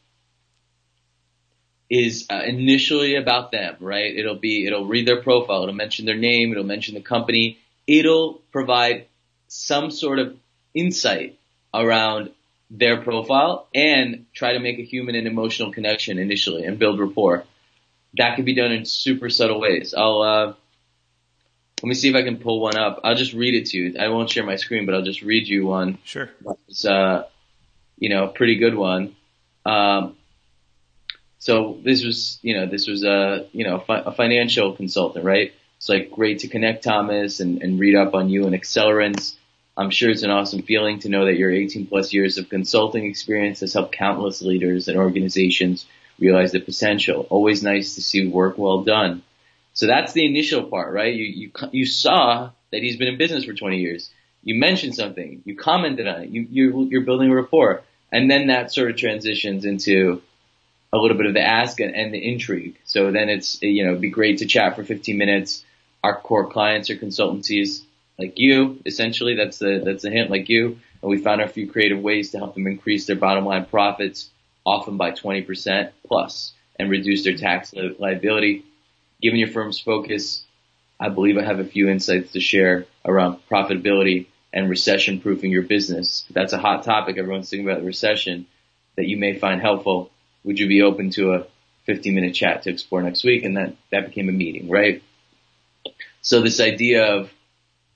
[1.89, 4.15] is uh, initially about them, right?
[4.15, 8.41] It'll be, it'll read their profile, it'll mention their name, it'll mention the company, it'll
[8.51, 9.07] provide
[9.47, 10.35] some sort of
[10.73, 11.39] insight
[11.73, 12.31] around
[12.69, 17.45] their profile and try to make a human and emotional connection initially and build rapport.
[18.17, 19.93] That can be done in super subtle ways.
[19.93, 20.53] I'll, uh,
[21.81, 23.01] let me see if I can pull one up.
[23.03, 23.99] I'll just read it to you.
[23.99, 25.99] I won't share my screen, but I'll just read you one.
[26.03, 26.29] Sure.
[26.67, 27.25] It's uh,
[27.97, 29.15] you know, a pretty good one.
[29.65, 30.15] Um,
[31.39, 35.53] so this was, you know, this was a, you know, a financial consultant, right?
[35.77, 39.35] It's like great to connect Thomas and, and read up on you and accelerants.
[39.77, 43.05] I'm sure it's an awesome feeling to know that your 18 plus years of consulting
[43.05, 45.85] experience has helped countless leaders and organizations
[46.19, 47.27] realize the potential.
[47.29, 49.21] Always nice to see work well done.
[49.73, 51.13] So that's the initial part, right?
[51.13, 54.09] You, you, you saw that he's been in business for 20 years.
[54.41, 55.43] You mentioned something.
[55.45, 56.29] You commented on it.
[56.29, 57.83] You, you, you're building a rapport.
[58.11, 60.23] And then that sort of transitions into
[60.97, 62.77] a little bit of the ask and, and the intrigue.
[62.85, 65.63] So then it's, you know, be great to chat for 15 minutes.
[66.03, 67.81] Our core clients are consultancies
[68.17, 69.35] like you, essentially.
[69.35, 70.79] That's the, that's the hint like you.
[71.01, 74.29] And we found a few creative ways to help them increase their bottom line profits,
[74.65, 78.65] often by 20% plus, and reduce their tax li- liability
[79.21, 80.43] given your firm's focus,
[80.99, 85.63] I believe I have a few insights to share around profitability and recession proofing your
[85.63, 86.25] business.
[86.31, 87.17] That's a hot topic.
[87.17, 88.47] Everyone's thinking about the recession
[88.95, 90.11] that you may find helpful.
[90.47, 91.47] Would you be open to a
[91.87, 93.43] 15 minute chat to explore next week.
[93.43, 95.01] And that, that became a meeting, right?
[96.21, 97.31] So this idea of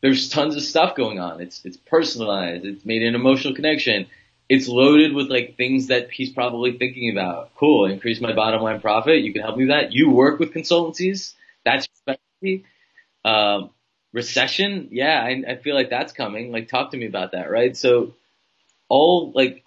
[0.02, 1.42] there's tons of stuff going on.
[1.42, 2.66] It's, it's personalized.
[2.66, 4.08] It's made an emotional connection.
[4.50, 7.54] It's loaded with like things that he's probably thinking about.
[7.56, 7.86] Cool.
[7.86, 9.22] Increase my bottom line profit.
[9.22, 9.92] You can help me with that.
[9.92, 11.34] You work with consultancies.
[11.66, 12.66] That's your specialty.
[13.24, 13.70] Um,
[14.14, 14.88] recession.
[14.92, 15.22] Yeah.
[15.22, 16.52] I, I feel like that's coming.
[16.52, 17.52] Like talk to me about that.
[17.52, 17.76] Right.
[17.76, 18.14] So
[18.88, 19.61] all like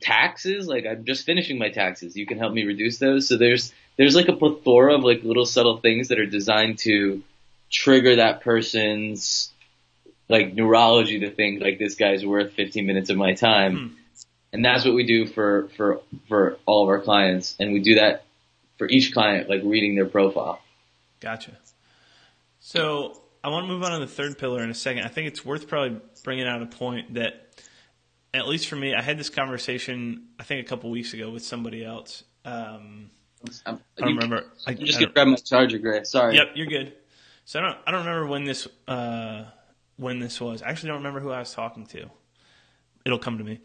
[0.00, 2.16] taxes, like I'm just finishing my taxes.
[2.16, 3.28] You can help me reduce those.
[3.28, 7.22] So there's, there's like a plethora of like little subtle things that are designed to
[7.70, 9.50] trigger that person's
[10.28, 13.76] like neurology to think like this guy's worth 15 minutes of my time.
[13.76, 13.94] Hmm.
[14.52, 17.54] And that's what we do for, for, for all of our clients.
[17.60, 18.24] And we do that
[18.78, 20.60] for each client, like reading their profile.
[21.20, 21.52] Gotcha.
[22.60, 25.04] So I want to move on to the third pillar in a second.
[25.04, 27.62] I think it's worth probably bringing out a point that,
[28.32, 31.44] at least for me, I had this conversation I think a couple weeks ago with
[31.44, 32.24] somebody else.
[32.44, 33.10] Um,
[33.66, 34.44] I don't remember.
[34.66, 36.04] I, just gonna grab my charger, Gray.
[36.04, 36.36] Sorry.
[36.36, 36.92] Yep, you're good.
[37.44, 39.44] So I don't I don't remember when this uh,
[39.96, 40.62] when this was.
[40.62, 42.10] I actually don't remember who I was talking to.
[43.04, 43.60] It'll come to me.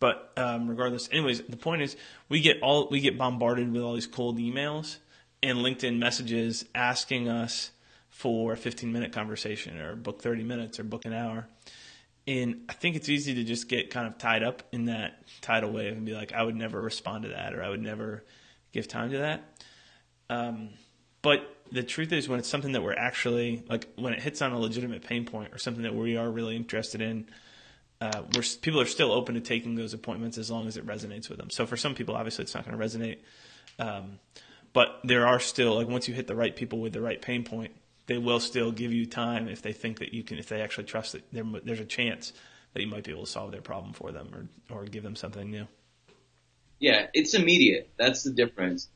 [0.00, 1.96] But um, regardless, anyways, the point is
[2.28, 4.96] we get all we get bombarded with all these cold emails
[5.42, 7.70] and LinkedIn messages asking us
[8.08, 11.48] for a 15 minute conversation or book 30 minutes or book an hour.
[12.26, 15.72] And I think it's easy to just get kind of tied up in that tidal
[15.72, 18.24] wave and be like, I would never respond to that or I would never
[18.72, 19.42] give time to that.
[20.28, 20.70] Um,
[21.22, 24.52] but the truth is, when it's something that we're actually like, when it hits on
[24.52, 27.26] a legitimate pain point or something that we are really interested in,
[28.00, 31.28] uh, we're, people are still open to taking those appointments as long as it resonates
[31.28, 31.50] with them.
[31.50, 33.18] So for some people, obviously, it's not going to resonate.
[33.78, 34.18] Um,
[34.72, 37.44] but there are still like once you hit the right people with the right pain
[37.44, 37.74] point,
[38.10, 40.82] they will still give you time if they think that you can, if they actually
[40.82, 42.32] trust that there, there's a chance
[42.74, 45.14] that you might be able to solve their problem for them or or give them
[45.14, 45.68] something new.
[46.80, 47.88] Yeah, it's immediate.
[47.96, 48.88] That's the difference.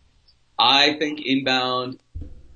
[0.59, 2.01] I think inbound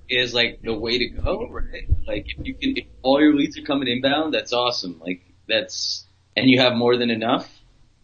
[0.09, 1.87] is like the way to go, right?
[2.09, 4.99] Like if you can, if all your leads are coming inbound, that's awesome.
[4.99, 7.49] Like that's, and you have more than enough,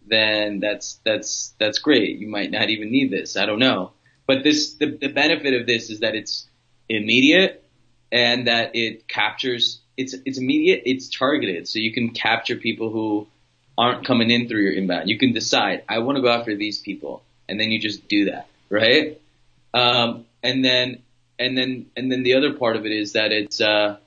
[0.07, 2.19] then that's, that's, that's great.
[2.19, 3.35] You might not even need this.
[3.35, 3.91] I don't know.
[4.27, 6.47] But this, the, the benefit of this is that it's
[6.87, 7.64] immediate
[8.11, 11.67] and that it captures, it's, it's immediate, it's targeted.
[11.67, 13.27] So you can capture people who
[13.77, 15.09] aren't coming in through your inbound.
[15.09, 17.23] You can decide, I want to go after these people.
[17.47, 19.21] And then you just do that, right?
[19.73, 21.03] Um, and then
[21.37, 23.97] and then and then the other part of it is that it's uh,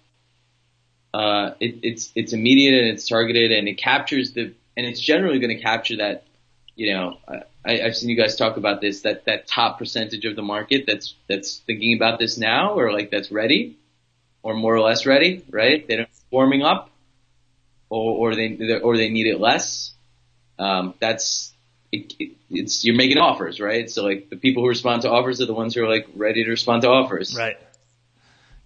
[1.13, 5.39] uh, it, it's it's immediate and it's targeted and it captures the and it's generally
[5.39, 6.25] going to capture that
[6.75, 7.19] you know
[7.67, 10.85] I, I've seen you guys talk about this that that top percentage of the market
[10.87, 13.77] that's that's thinking about this now or like that's ready
[14.43, 16.91] or more or less ready right they're warming up
[17.89, 19.95] or or they or they need it less
[20.59, 21.53] um, that's
[21.93, 23.89] it, it, it's you're making offers, right?
[23.89, 26.45] So like the people who respond to offers are the ones who are like ready
[26.45, 27.35] to respond to offers.
[27.37, 27.57] Right.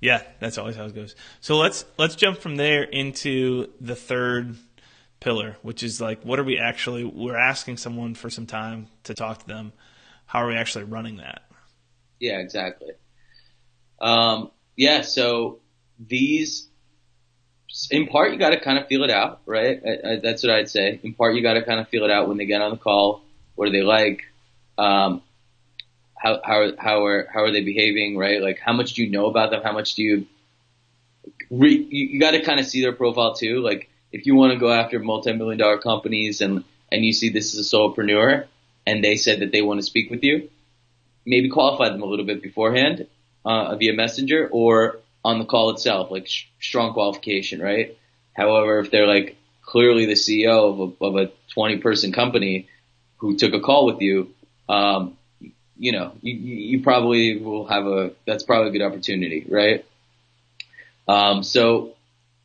[0.01, 1.15] Yeah, that's always how it goes.
[1.41, 4.57] So let's let's jump from there into the third
[5.21, 9.15] pillar, which is like what are we actually we're asking someone for some time to
[9.15, 9.73] talk to them.
[10.27, 11.43] How are we actually running that?
[12.19, 12.93] Yeah, exactly.
[14.01, 15.61] Um, yeah, so
[15.99, 16.69] these
[17.91, 19.81] in part, you got to kind of feel it out, right?
[19.85, 21.01] I, I, that's what I'd say.
[21.03, 22.77] In part, you got to kind of feel it out when they get on the
[22.77, 23.23] call.
[23.55, 24.25] What are they like?
[24.77, 25.23] Um,
[26.17, 28.41] how how how are how are they behaving, right?
[28.43, 29.63] Like, how much do you know about them?
[29.63, 30.27] How much do you?
[31.51, 33.61] Re, you, you got to kind of see their profile too.
[33.61, 37.55] Like, if you want to go after multi-million dollar companies and and you see this
[37.55, 38.47] is a solopreneur
[38.87, 40.51] and they said that they want to speak with you,
[41.25, 43.07] maybe qualify them a little bit beforehand
[43.45, 47.97] uh, via messenger or on the call itself, like sh- strong qualification, right?
[48.35, 52.69] However, if they're like clearly the CEO of a, of a 20 person company
[53.19, 54.35] who took a call with you,
[54.69, 55.17] um,
[55.79, 59.85] you know, you, you probably will have a, that's probably a good opportunity, right?
[61.09, 61.95] Um, so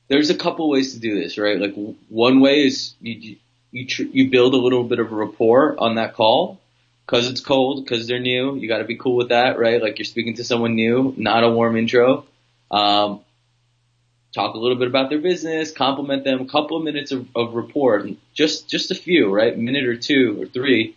[0.08, 1.60] there's a couple ways to do this, right?
[1.60, 1.76] Like
[2.10, 3.38] one way is you,
[3.72, 6.60] you, tr- you build a little bit of a rapport on that call
[7.06, 8.56] because it's cold, because they're new.
[8.56, 9.82] You got to be cool with that, right?
[9.82, 12.26] Like you're speaking to someone new, not a warm intro.
[12.72, 13.22] Um,
[14.34, 17.54] talk a little bit about their business, compliment them, a couple of minutes of, of
[17.54, 20.96] report, just just a few, right, minute or two or three,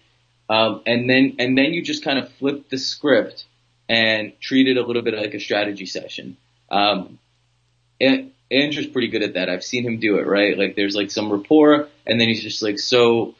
[0.49, 3.45] um, and then and then you just kind of flip the script
[3.89, 6.37] and treat it a little bit like a strategy session.
[6.71, 7.19] Um,
[8.01, 9.49] and Andrew's pretty good at that.
[9.49, 10.57] I've seen him do it, right?
[10.57, 13.35] Like there's like some rapport, and then he's just like, so,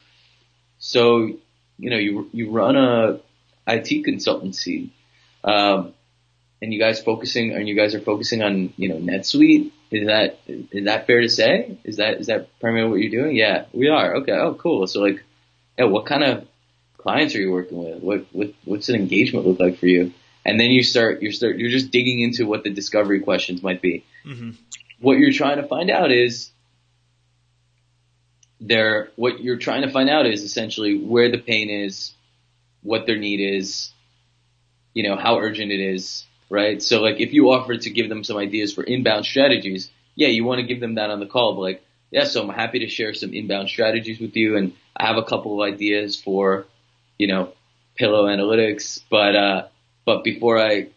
[0.79, 1.33] so,
[1.79, 3.21] you know, you you run a
[3.67, 4.91] IT consultancy.
[5.43, 5.95] Um,
[6.63, 9.73] and you guys focusing and you guys are focusing on you know NetSuite.
[9.91, 11.79] Is that is that fair to say?
[11.85, 13.37] Is that is that primarily what you're doing?
[13.37, 14.17] Yeah, we are.
[14.17, 14.33] Okay.
[14.33, 14.87] Oh, cool.
[14.87, 15.23] So like,
[15.79, 16.47] yeah, what kind of
[16.97, 18.03] clients are you working with?
[18.03, 20.13] What what what's an engagement look like for you?
[20.45, 23.83] and then you start you start you're just digging into what the discovery questions might
[23.83, 24.05] be.
[24.25, 24.51] Mm-hmm.
[25.01, 26.51] What you're trying to find out is
[28.61, 29.11] there.
[29.17, 32.13] What you're trying to find out is essentially where the pain is,
[32.83, 33.91] what their need is,
[34.95, 36.83] you know how urgent it is, right?
[36.83, 40.45] So like if you offer to give them some ideas for inbound strategies, yeah, you
[40.45, 42.89] want to give them that on the call, but like yeah, so I'm happy to
[42.89, 46.67] share some inbound strategies with you, and I have a couple of ideas for
[47.19, 47.53] you know
[47.97, 49.69] pillow analytics, but uh,
[50.05, 50.89] but before I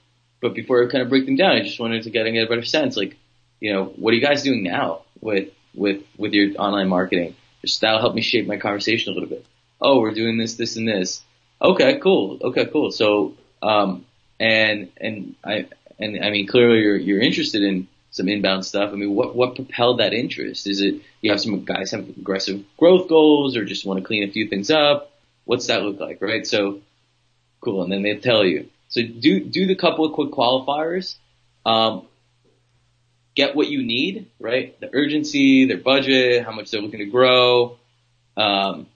[0.41, 2.49] but before I kind of break them down, I just wanted to get, get a
[2.49, 3.15] better sense, like
[3.59, 7.35] you know what are you guys doing now with with with your online marketing?
[7.61, 9.45] Just that'll help me shape my conversation a little bit.
[9.79, 11.21] Oh, we're doing this, this, and this.
[11.61, 12.39] Okay, cool.
[12.41, 12.91] Okay, cool.
[12.91, 14.05] So um,
[14.43, 15.67] and and I
[15.99, 18.91] and I mean clearly you're you're interested in some inbound stuff.
[18.91, 20.67] I mean, what what propelled that interest?
[20.67, 24.23] Is it you have some guys have aggressive growth goals or just want to clean
[24.23, 25.11] a few things up?
[25.45, 26.45] What's that look like, right?
[26.45, 26.81] So
[27.61, 28.69] cool, and then they tell you.
[28.89, 31.15] So do do the couple of quick qualifiers.
[31.65, 32.05] Um,
[33.35, 34.77] get what you need, right?
[34.79, 37.77] The urgency, their budget, how much they're looking to grow.
[38.35, 38.87] Um,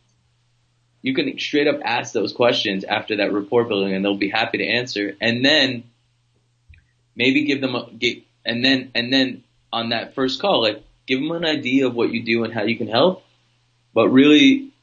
[1.08, 4.58] you can straight up ask those questions after that rapport building and they'll be happy
[4.58, 5.16] to answer.
[5.22, 5.86] And then
[7.16, 11.22] maybe give them a, get, and then, and then on that first call, like give
[11.22, 13.24] them an idea of what you do and how you can help,
[13.94, 14.74] but really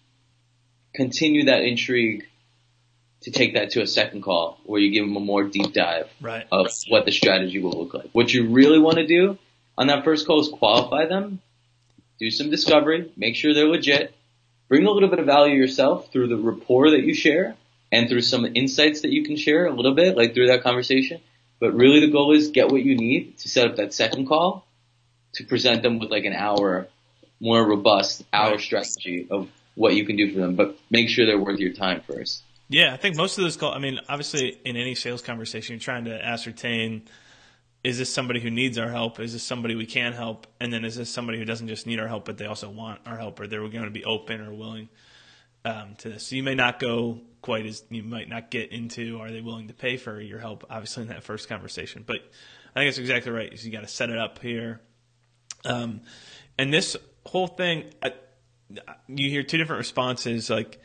[0.94, 2.26] continue that intrigue
[3.20, 6.08] to take that to a second call where you give them a more deep dive
[6.22, 6.46] right.
[6.50, 8.08] of what the strategy will look like.
[8.12, 9.36] What you really want to do
[9.76, 11.42] on that first call is qualify them,
[12.18, 14.14] do some discovery, make sure they're legit,
[14.68, 17.56] bring a little bit of value yourself through the rapport that you share
[17.92, 21.20] and through some insights that you can share a little bit, like through that conversation.
[21.60, 24.66] But really the goal is get what you need to set up that second call
[25.34, 26.88] to present them with like an hour
[27.40, 31.38] more robust hour strategy of what you can do for them, but make sure they're
[31.38, 32.42] worth your time first.
[32.68, 35.80] Yeah, I think most of those calls, I mean, obviously in any sales conversation, you're
[35.80, 37.02] trying to ascertain
[37.84, 39.20] is this somebody who needs our help?
[39.20, 40.46] Is this somebody we can help?
[40.58, 43.00] And then is this somebody who doesn't just need our help, but they also want
[43.04, 44.88] our help, or they're going to be open or willing
[45.66, 46.26] um, to this?
[46.26, 49.68] So you may not go quite as you might not get into are they willing
[49.68, 50.64] to pay for your help?
[50.70, 52.20] Obviously in that first conversation, but
[52.74, 53.56] I think it's exactly right.
[53.56, 54.80] So you got to set it up here,
[55.66, 56.00] um,
[56.58, 57.84] and this whole thing.
[58.02, 58.14] I,
[59.08, 60.80] you hear two different responses, like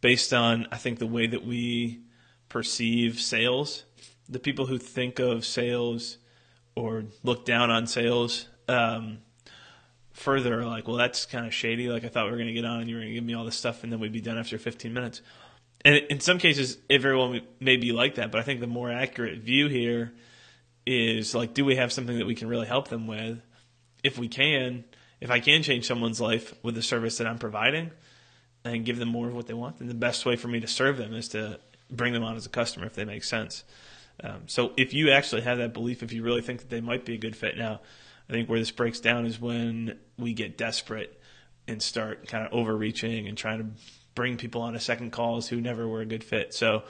[0.00, 2.00] based on I think the way that we
[2.48, 3.84] perceive sales.
[4.28, 6.18] The people who think of sales
[6.74, 9.18] or look down on sales um,
[10.12, 11.88] further like well that's kind of shady.
[11.88, 13.24] Like i thought we were going to get on and you were going to give
[13.24, 15.22] me all this stuff and then we'd be done after 15 minutes.
[15.84, 19.38] And in some cases everyone may be like that but i think the more accurate
[19.40, 20.12] view here
[20.86, 23.40] is like do we have something that we can really help them with?
[24.02, 24.84] If we can
[25.20, 27.90] if i can change someone's life with the service that i'm providing
[28.64, 30.66] and give them more of what they want then the best way for me to
[30.66, 31.58] serve them is to
[31.90, 33.64] bring them on as a customer if they make sense
[34.22, 37.04] um, so if you actually have that belief, if you really think that they might
[37.04, 37.80] be a good fit now,
[38.28, 41.20] I think where this breaks down is when we get desperate
[41.66, 43.66] and start kind of overreaching and trying to
[44.14, 46.54] bring people on a second calls who never were a good fit.
[46.54, 46.84] So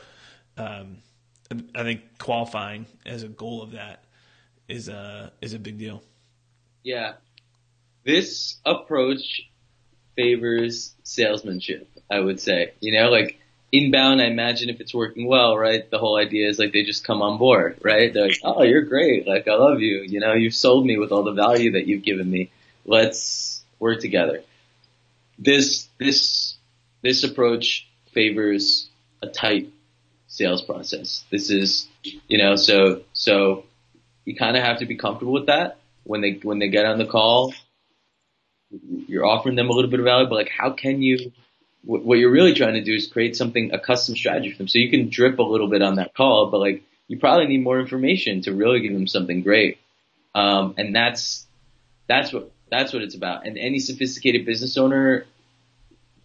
[0.57, 0.99] um,
[1.75, 4.05] I think qualifying as a goal of that
[4.69, 6.03] is a is a big deal.
[6.83, 7.14] Yeah,
[8.05, 9.43] this approach
[10.16, 11.90] favors salesmanship.
[12.11, 13.39] I would say, you know, like
[13.72, 15.88] inbound, I imagine if it's working well, right?
[15.90, 18.12] The whole idea is like they just come on board, right?
[18.12, 19.26] They're like, oh, you're great.
[19.26, 20.02] Like, I love you.
[20.02, 22.50] You know, you've sold me with all the value that you've given me.
[22.85, 24.42] Let's work together.
[25.38, 26.56] This, this,
[27.02, 28.88] this approach favors
[29.22, 29.72] a tight
[30.26, 31.24] sales process.
[31.30, 33.64] This is, you know, so, so
[34.24, 36.98] you kind of have to be comfortable with that when they, when they get on
[36.98, 37.54] the call.
[38.70, 41.33] You're offering them a little bit of value, but like, how can you
[41.83, 44.69] what you're really trying to do is create something, a custom strategy for them.
[44.69, 47.62] So you can drip a little bit on that call, but like you probably need
[47.62, 49.79] more information to really give them something great.
[50.35, 51.47] Um, and that's,
[52.07, 53.47] that's what, that's what it's about.
[53.47, 55.25] And any sophisticated business owner,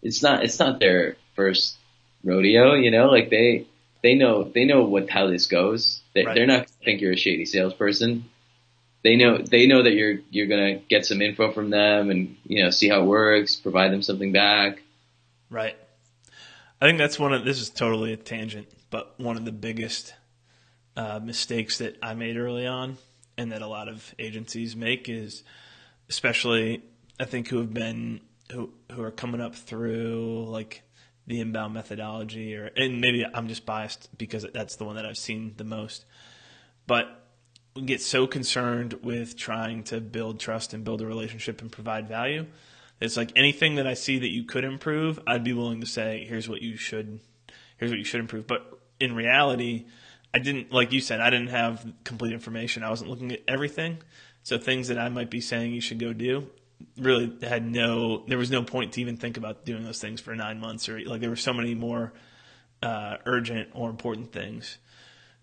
[0.02, 1.78] it's not, it's not their first
[2.24, 3.66] rodeo, you know, like they,
[4.04, 6.02] they know, they know what, how this goes.
[6.14, 6.36] They, right.
[6.36, 8.26] They're not think you're a shady salesperson.
[9.04, 12.36] They know, they know that you're, you're going to get some info from them and,
[12.44, 14.82] you know, see how it works, provide them something back
[15.50, 15.78] Right.
[16.82, 20.14] I think that's one of this is totally a tangent, but one of the biggest
[20.98, 22.98] uh, mistakes that I made early on,
[23.38, 25.44] and that a lot of agencies make is,
[26.10, 26.84] especially
[27.20, 28.22] I think who have been
[28.52, 30.84] who who are coming up through like
[31.28, 35.18] the inbound methodology, or and maybe I'm just biased because that's the one that I've
[35.18, 36.06] seen the most,
[36.88, 37.26] but
[37.76, 42.08] we get so concerned with trying to build trust and build a relationship and provide
[42.08, 42.46] value
[43.00, 46.26] it's like anything that I see that you could improve, I'd be willing to say,
[46.28, 47.20] here's what you should,
[47.78, 48.48] here's what you should improve.
[48.48, 49.86] But in reality,
[50.34, 52.84] I didn't like you said I didn't have complete information.
[52.84, 54.00] I wasn't looking at everything.
[54.44, 56.48] So things that I might be saying you should go do
[56.98, 60.36] really had no there was no point to even think about doing those things for
[60.36, 62.12] 9 months or like there were so many more
[62.84, 64.78] uh, urgent or important things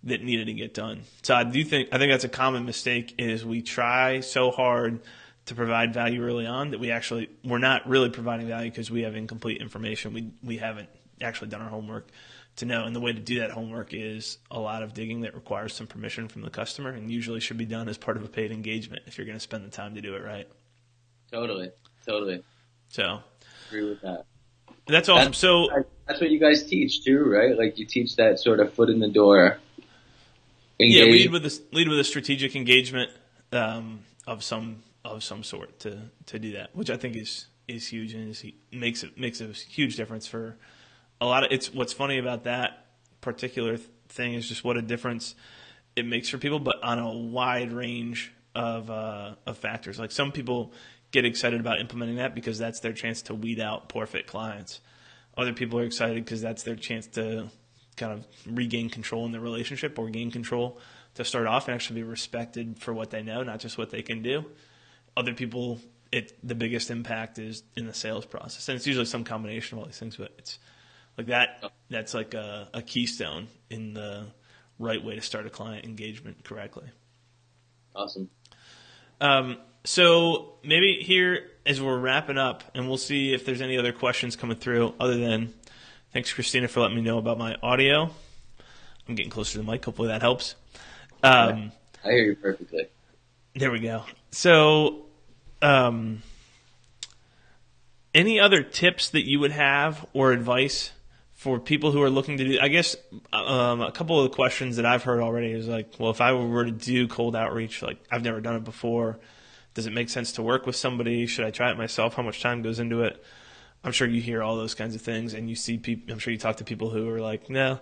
[0.05, 1.03] that needed to get done.
[1.23, 5.01] So I do think I think that's a common mistake is we try so hard
[5.47, 9.03] to provide value early on that we actually we're not really providing value because we
[9.03, 10.13] have incomplete information.
[10.13, 10.89] We we haven't
[11.21, 12.09] actually done our homework
[12.57, 12.85] to know.
[12.85, 15.87] And the way to do that homework is a lot of digging that requires some
[15.87, 19.03] permission from the customer and usually should be done as part of a paid engagement
[19.07, 20.49] if you're going to spend the time to do it right.
[21.31, 21.71] Totally.
[22.07, 22.43] Totally.
[22.89, 23.21] So
[23.69, 24.25] agree with that.
[24.87, 25.27] That's awesome.
[25.27, 25.69] That's, so
[26.07, 27.57] that's what you guys teach too, right?
[27.57, 29.59] Like you teach that sort of foot in the door.
[30.81, 30.97] Engage.
[30.97, 33.11] Yeah, lead with a lead with a strategic engagement
[33.53, 37.89] um, of some of some sort to to do that, which I think is is
[37.89, 40.57] huge and is, makes it makes a huge difference for
[41.21, 41.53] a lot of.
[41.53, 42.87] It's what's funny about that
[43.21, 43.79] particular
[44.09, 45.35] thing is just what a difference
[45.97, 49.99] it makes for people, but on a wide range of uh, of factors.
[49.99, 50.73] Like some people
[51.11, 54.81] get excited about implementing that because that's their chance to weed out poor fit clients.
[55.37, 57.49] Other people are excited because that's their chance to
[57.97, 60.79] kind of regain control in the relationship or gain control
[61.15, 64.03] to start off and actually be respected for what they know, not just what they
[64.03, 64.45] can do.
[65.17, 69.25] Other people, it the biggest impact is in the sales process, and it's usually some
[69.25, 70.17] combination of all these things.
[70.17, 70.59] But it's
[71.17, 71.71] like that.
[71.91, 74.27] That's like a, a keystone in the
[74.79, 76.87] right way to start a client engagement correctly.
[77.95, 78.31] Awesome.
[79.21, 83.93] Um, so maybe here as we're wrapping up, and we'll see if there's any other
[83.93, 84.95] questions coming through.
[84.99, 85.53] Other than,
[86.13, 88.11] thanks Christina for letting me know about my audio.
[89.09, 89.85] I'm getting closer to the mic.
[89.85, 90.55] Hopefully that helps.
[91.23, 91.73] Um,
[92.05, 92.89] I hear you perfectly.
[93.55, 94.05] There we go.
[94.31, 95.07] So,
[95.61, 96.23] um,
[98.15, 100.93] any other tips that you would have or advice
[101.35, 102.59] for people who are looking to do?
[102.61, 102.97] I guess
[103.33, 106.33] um, a couple of the questions that I've heard already is like, well, if I
[106.33, 109.19] were to do cold outreach, like I've never done it before
[109.75, 111.27] does it make sense to work with somebody?
[111.27, 112.15] Should I try it myself?
[112.15, 113.23] How much time goes into it?
[113.85, 116.13] I'm sure you hear all those kinds of things, and you see people.
[116.13, 117.81] I'm sure you talk to people who are like, "No,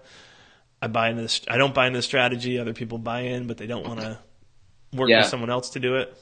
[0.80, 1.42] I buy into this.
[1.48, 2.58] I don't buy into the strategy.
[2.58, 4.18] Other people buy in, but they don't want to
[4.92, 5.20] work yeah.
[5.20, 6.16] with someone else to do it."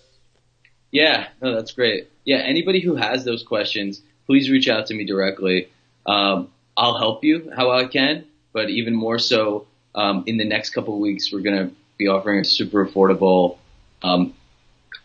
[0.90, 2.08] Yeah, no, that's great.
[2.24, 5.68] Yeah, anybody who has those questions, please reach out to me directly.
[6.06, 10.70] Um, I'll help you how I can, but even more so, um, in the next
[10.70, 13.58] couple of weeks, we're going to be offering a super affordable
[14.02, 14.32] um,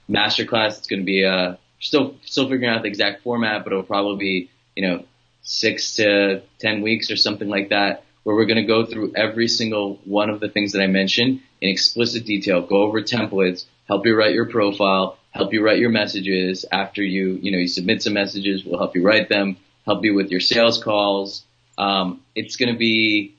[0.09, 0.77] masterclass.
[0.77, 4.17] It's going to be uh, still still figuring out the exact format, but it'll probably
[4.17, 5.03] be you know
[5.41, 9.47] six to ten weeks or something like that, where we're going to go through every
[9.47, 12.61] single one of the things that I mentioned in explicit detail.
[12.61, 16.65] Go over templates, help you write your profile, help you write your messages.
[16.71, 20.13] After you you know you submit some messages, we'll help you write them, help you
[20.13, 21.43] with your sales calls.
[21.77, 23.35] Um, it's going to be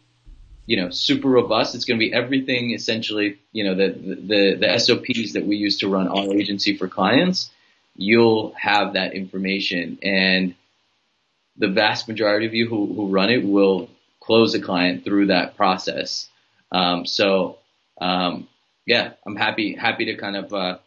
[0.66, 1.74] you know, super robust.
[1.74, 5.78] It's going to be everything essentially, you know, the, the, the SOPs that we use
[5.78, 7.50] to run our agency for clients.
[7.96, 10.54] You'll have that information and
[11.56, 13.88] the vast majority of you who, who run it will
[14.24, 16.28] close a client through that process.
[16.72, 17.58] Um, so,
[18.00, 18.48] um,
[18.86, 20.78] yeah, I'm happy, happy to kind of, uh,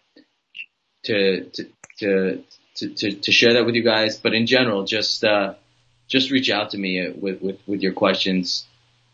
[1.03, 1.69] to, to,
[1.99, 2.43] to,
[2.75, 4.17] to, to, share that with you guys.
[4.17, 5.53] But in general, just, uh,
[6.07, 8.65] just reach out to me with, with, with your questions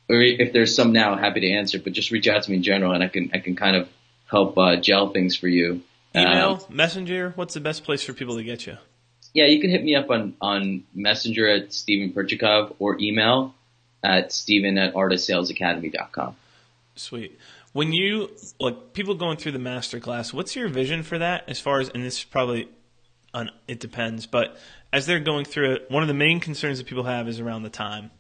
[0.09, 1.79] or if there's some now, happy to answer.
[1.79, 3.89] But just reach out to me in general, and I can I can kind of
[4.29, 5.81] help uh, gel things for you.
[6.15, 7.33] Email, um, Messenger.
[7.35, 8.77] What's the best place for people to get you?
[9.33, 13.55] Yeah, you can hit me up on on Messenger at Stephen Perchikov or email
[14.03, 16.35] at Stephen at artofsalesacademy.com.
[16.95, 17.39] Sweet.
[17.71, 18.29] When you
[18.59, 21.45] like people going through the master class, what's your vision for that?
[21.47, 22.69] As far as and this is probably
[23.33, 24.57] on it depends, but
[24.91, 27.63] as they're going through it, one of the main concerns that people have is around
[27.63, 28.11] the time.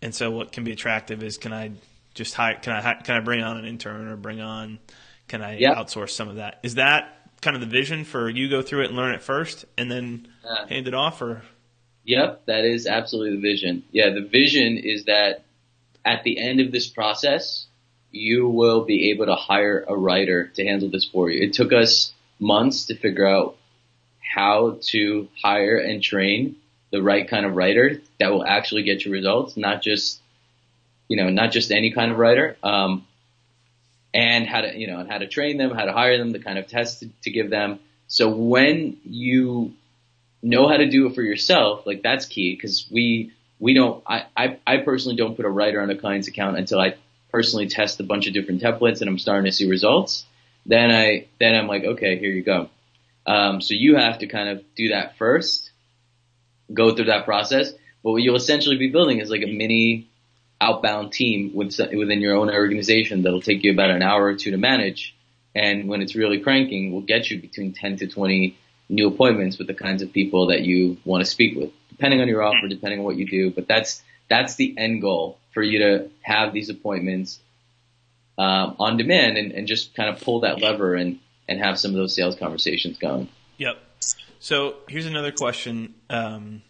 [0.00, 1.72] And so what can be attractive is can I
[2.14, 4.78] just hire can I can I bring on an intern or bring on
[5.26, 5.76] can I yep.
[5.76, 6.60] outsource some of that?
[6.62, 9.64] Is that kind of the vision for you go through it and learn it first
[9.76, 11.42] and then uh, hand it off or
[12.04, 13.84] Yep, that is absolutely the vision.
[13.90, 15.44] Yeah, the vision is that
[16.04, 17.66] at the end of this process,
[18.10, 21.42] you will be able to hire a writer to handle this for you.
[21.42, 23.56] It took us months to figure out
[24.34, 26.56] how to hire and train
[26.92, 30.20] the right kind of writer that will actually get you results, not just,
[31.08, 32.56] you know, not just any kind of writer.
[32.62, 33.06] Um,
[34.12, 36.38] and how to, you know, and how to train them, how to hire them, the
[36.38, 37.80] kind of tests to, to give them.
[38.06, 39.72] So when you
[40.44, 44.26] know how to do it for yourself, like that's key because we, we don't, I,
[44.36, 46.94] I, I personally don't put a writer on a client's account until I
[47.32, 50.24] personally test a bunch of different templates and I'm starting to see results.
[50.66, 52.68] Then I, then I'm like, okay, here you go.
[53.26, 55.70] Um, so you have to kind of do that first
[56.72, 57.72] go through that process.
[58.02, 60.08] But what you'll essentially be building is like a mini
[60.60, 64.56] outbound team within your own organization that'll take you about an hour or two to
[64.56, 65.14] manage.
[65.54, 68.56] And when it's really cranking, will get you between 10 to 20
[68.88, 72.28] new appointments with the kinds of people that you want to speak with, depending on
[72.28, 73.50] your offer, depending on what you do.
[73.50, 77.40] But that's, that's the end goal for you to have these appointments
[78.36, 81.92] um, on demand and, and just kind of pull that lever and, and have some
[81.92, 83.28] of those sales conversations going.
[83.58, 83.76] Yep.
[84.40, 86.62] So here's another question um,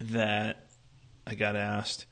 [0.00, 0.66] that
[1.26, 2.06] I got asked,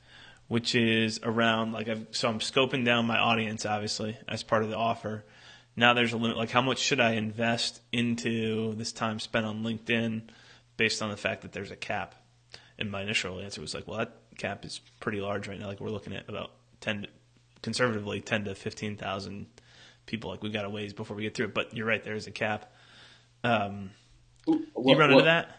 [0.47, 4.69] which is around like I've so I'm scoping down my audience obviously as part of
[4.69, 5.23] the offer.
[5.75, 6.37] Now there's a limit.
[6.37, 10.23] Like how much should I invest into this time spent on LinkedIn
[10.77, 12.15] based on the fact that there's a cap?
[12.77, 15.67] And my initial answer was like, well, that cap is pretty large right now.
[15.67, 16.51] Like we're looking at about
[16.81, 17.07] ten,
[17.61, 19.47] conservatively ten to fifteen thousand
[20.05, 20.29] people.
[20.29, 21.53] Like we've got a ways before we get through it.
[21.53, 22.73] But you're right, there is a cap.
[23.43, 23.91] Um,
[24.45, 25.57] what, you run into that?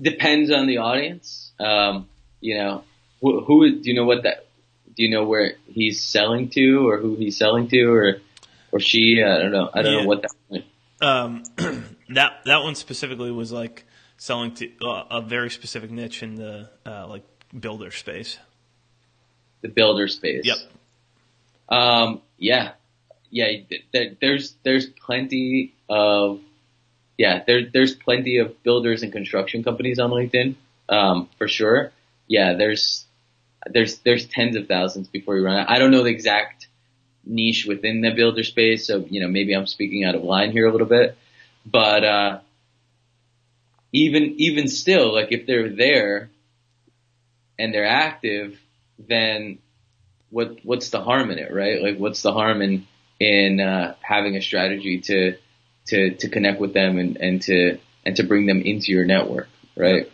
[0.00, 1.52] Depends on the audience.
[1.58, 2.08] Um,
[2.40, 2.84] you know,
[3.20, 4.46] who, who do you know what that?
[4.96, 8.20] Do you know where he's selling to, or who he's selling to, or
[8.72, 9.22] or she?
[9.22, 9.70] I don't know.
[9.72, 10.00] I don't yeah.
[10.02, 10.64] know what that.
[11.00, 11.44] Um,
[12.10, 13.84] that that one specifically was like
[14.16, 17.24] selling to uh, a very specific niche in the uh, like
[17.58, 18.38] builder space.
[19.62, 20.44] The builder space.
[20.44, 20.56] Yep.
[21.68, 22.72] Um, yeah,
[23.30, 23.60] yeah.
[23.92, 26.40] There, there's there's plenty of
[27.20, 30.54] yeah, there, there's plenty of builders and construction companies on LinkedIn,
[30.88, 31.92] um, for sure.
[32.26, 33.04] Yeah, there's,
[33.66, 35.68] there's, there's tens of thousands before you run out.
[35.68, 36.68] I don't know the exact
[37.24, 40.66] niche within the builder space, so, you know, maybe I'm speaking out of line here
[40.66, 41.16] a little bit,
[41.64, 42.38] but, uh,
[43.92, 46.30] even, even still, like if they're there
[47.58, 48.58] and they're active,
[48.98, 49.58] then
[50.30, 51.82] what, what's the harm in it, right?
[51.82, 52.86] Like what's the harm in,
[53.18, 55.36] in, uh, having a strategy to,
[55.86, 59.48] to to connect with them and and to and to bring them into your network,
[59.76, 60.10] right?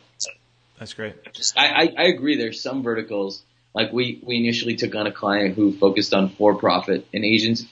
[0.78, 1.14] That's great.
[1.56, 2.36] I, I, I agree.
[2.36, 3.42] There's some verticals
[3.76, 7.68] like we we initially took on a client who focused on for profit an agency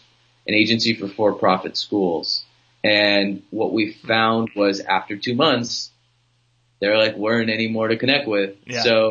[0.47, 2.45] an agency for for profit schools,
[2.85, 5.91] and what we found was after two months,
[6.81, 8.55] there like weren't any more to connect with.
[8.67, 8.83] Yeah.
[8.83, 9.11] So,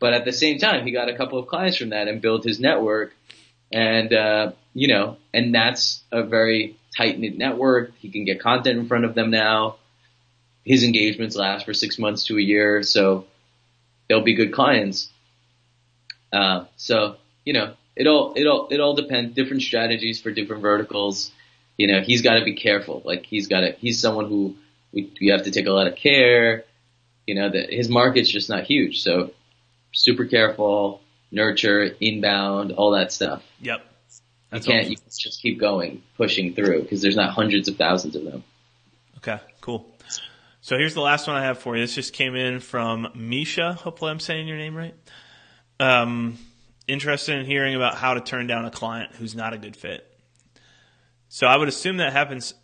[0.00, 2.42] but at the same time, he got a couple of clients from that and built
[2.42, 3.14] his network,
[3.70, 7.92] and uh, you know, and that's a very tight knit network.
[7.98, 9.76] He can get content in front of them now.
[10.64, 13.26] His engagements last for six months to a year, so
[14.08, 15.08] they'll be good clients.
[16.32, 19.34] Uh, so you know, it all it all it all depends.
[19.34, 21.30] Different strategies for different verticals.
[21.76, 23.02] You know, he's got to be careful.
[23.04, 23.72] Like he's got to.
[23.72, 24.56] He's someone who
[24.92, 26.64] we, we have to take a lot of care.
[27.26, 29.30] You know, that his market's just not huge, so
[29.92, 31.00] super careful,
[31.30, 33.42] nurture, inbound, all that stuff.
[33.60, 33.82] Yep.
[34.50, 34.92] That's you can't awesome.
[34.92, 38.42] you just keep going, pushing through because there's not hundreds of thousands of them.
[39.18, 39.86] Okay, cool.
[40.60, 41.82] So here's the last one I have for you.
[41.82, 43.74] This just came in from Misha.
[43.74, 44.94] Hopefully, I'm saying your name right.
[45.80, 46.38] Um,
[46.86, 50.06] interested in hearing about how to turn down a client who's not a good fit.
[51.28, 52.54] So I would assume that happens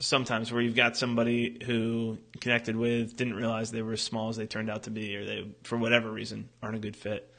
[0.00, 4.36] sometimes where you've got somebody who connected with didn't realize they were as small as
[4.36, 7.32] they turned out to be, or they, for whatever reason, aren't a good fit.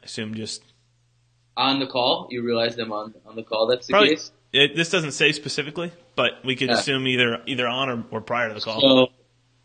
[0.00, 0.64] I assume just
[1.56, 2.28] on the call.
[2.30, 3.66] You realize them on on the call.
[3.66, 4.32] That's the Probably, case.
[4.52, 6.78] It, this doesn't say specifically, but we could yeah.
[6.78, 8.80] assume either either on or, or prior to the call.
[8.80, 9.08] So,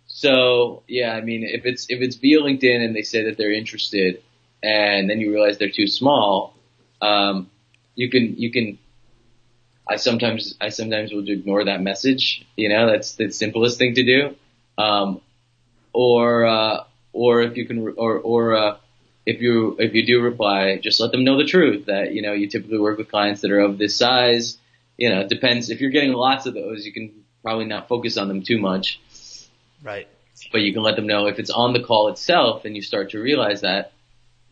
[0.06, 3.54] so yeah, I mean, if it's if it's via LinkedIn and they say that they're
[3.54, 4.22] interested,
[4.66, 6.56] and then you realize they're too small,
[7.02, 7.50] um,
[7.96, 8.78] you can you can.
[9.88, 12.46] I sometimes I sometimes will ignore that message.
[12.56, 14.36] You know, that's the simplest thing to do.
[14.78, 15.22] Um,
[15.94, 18.78] or uh, or if you can or or uh,
[19.26, 22.34] if you if you do reply, just let them know the truth that you know
[22.34, 24.58] you typically work with clients that are of this size.
[24.98, 25.70] You know, it depends.
[25.70, 27.12] If you're getting lots of those, you can
[27.44, 29.00] probably not focus on them too much.
[29.84, 30.08] Right.
[30.52, 33.12] But you can let them know if it's on the call itself and you start
[33.12, 33.92] to realize that,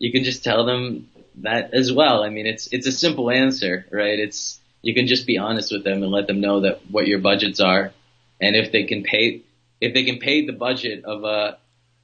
[0.04, 2.22] you can just tell them that as well.
[2.22, 4.18] I mean, it's it's a simple answer, right?
[4.18, 7.20] It's you can just be honest with them and let them know that what your
[7.20, 7.90] budgets are,
[8.38, 9.40] and if they can pay
[9.80, 11.56] if they can pay the budget of a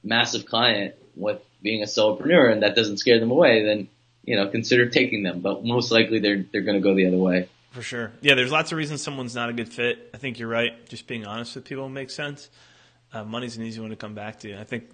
[0.03, 3.87] massive client with being a solopreneur and that doesn't scare them away, then
[4.23, 5.41] you know consider taking them.
[5.41, 7.49] But most likely they're they're going to go the other way.
[7.69, 8.11] For sure.
[8.21, 10.09] Yeah, there's lots of reasons someone's not a good fit.
[10.11, 10.73] I think you're right.
[10.89, 12.49] Just being honest with people makes sense.
[13.13, 14.59] Uh, money's an easy one to come back to.
[14.59, 14.85] I think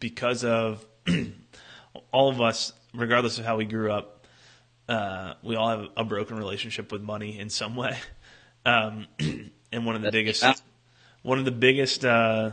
[0.00, 0.84] because of
[2.12, 4.26] all of us, regardless of how we grew up,
[4.88, 7.96] uh, we all have a broken relationship with money in some way.
[8.62, 9.06] Um,
[9.72, 10.44] and one of the biggest,
[11.22, 12.50] one of the biggest uh,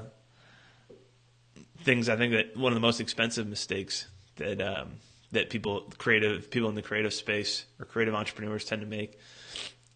[1.81, 4.07] things I think that one of the most expensive mistakes
[4.37, 4.93] that um,
[5.31, 9.19] that people creative people in the creative space or creative entrepreneurs tend to make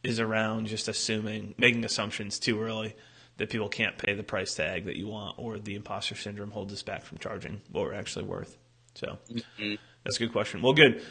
[0.04, 2.96] is around just assuming making assumptions too early
[3.38, 6.74] that people can't pay the price tag that you want or the imposter syndrome holds
[6.74, 8.58] us back from charging what we're actually worth.
[8.96, 9.76] So mm-hmm.
[10.04, 10.62] That's a good question.
[10.62, 11.02] Well, good.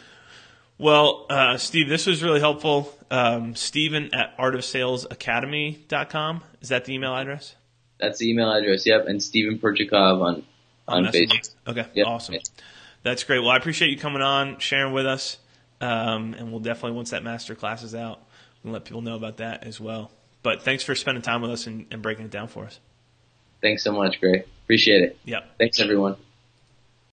[0.78, 2.92] Well, uh, Steve, this was really helpful.
[3.10, 6.42] Um, Stephen at artofsalesacademy.com.
[6.60, 7.54] Is that the email address?
[7.98, 8.86] That's the email address.
[8.86, 10.42] Yep, and Stephen Perchikov on
[10.88, 11.50] on Facebook.
[11.66, 12.06] Okay, Yep.
[12.06, 12.36] awesome.
[13.02, 13.40] That's great.
[13.40, 15.38] Well, I appreciate you coming on, sharing with us,
[15.80, 18.20] um, and we'll definitely once that master class is out,
[18.64, 20.10] we'll let people know about that as well.
[20.42, 22.80] But thanks for spending time with us and, and breaking it down for us.
[23.60, 24.44] Thanks so much, Gray.
[24.64, 25.18] Appreciate it.
[25.24, 25.58] Yep.
[25.58, 26.16] Thanks, everyone.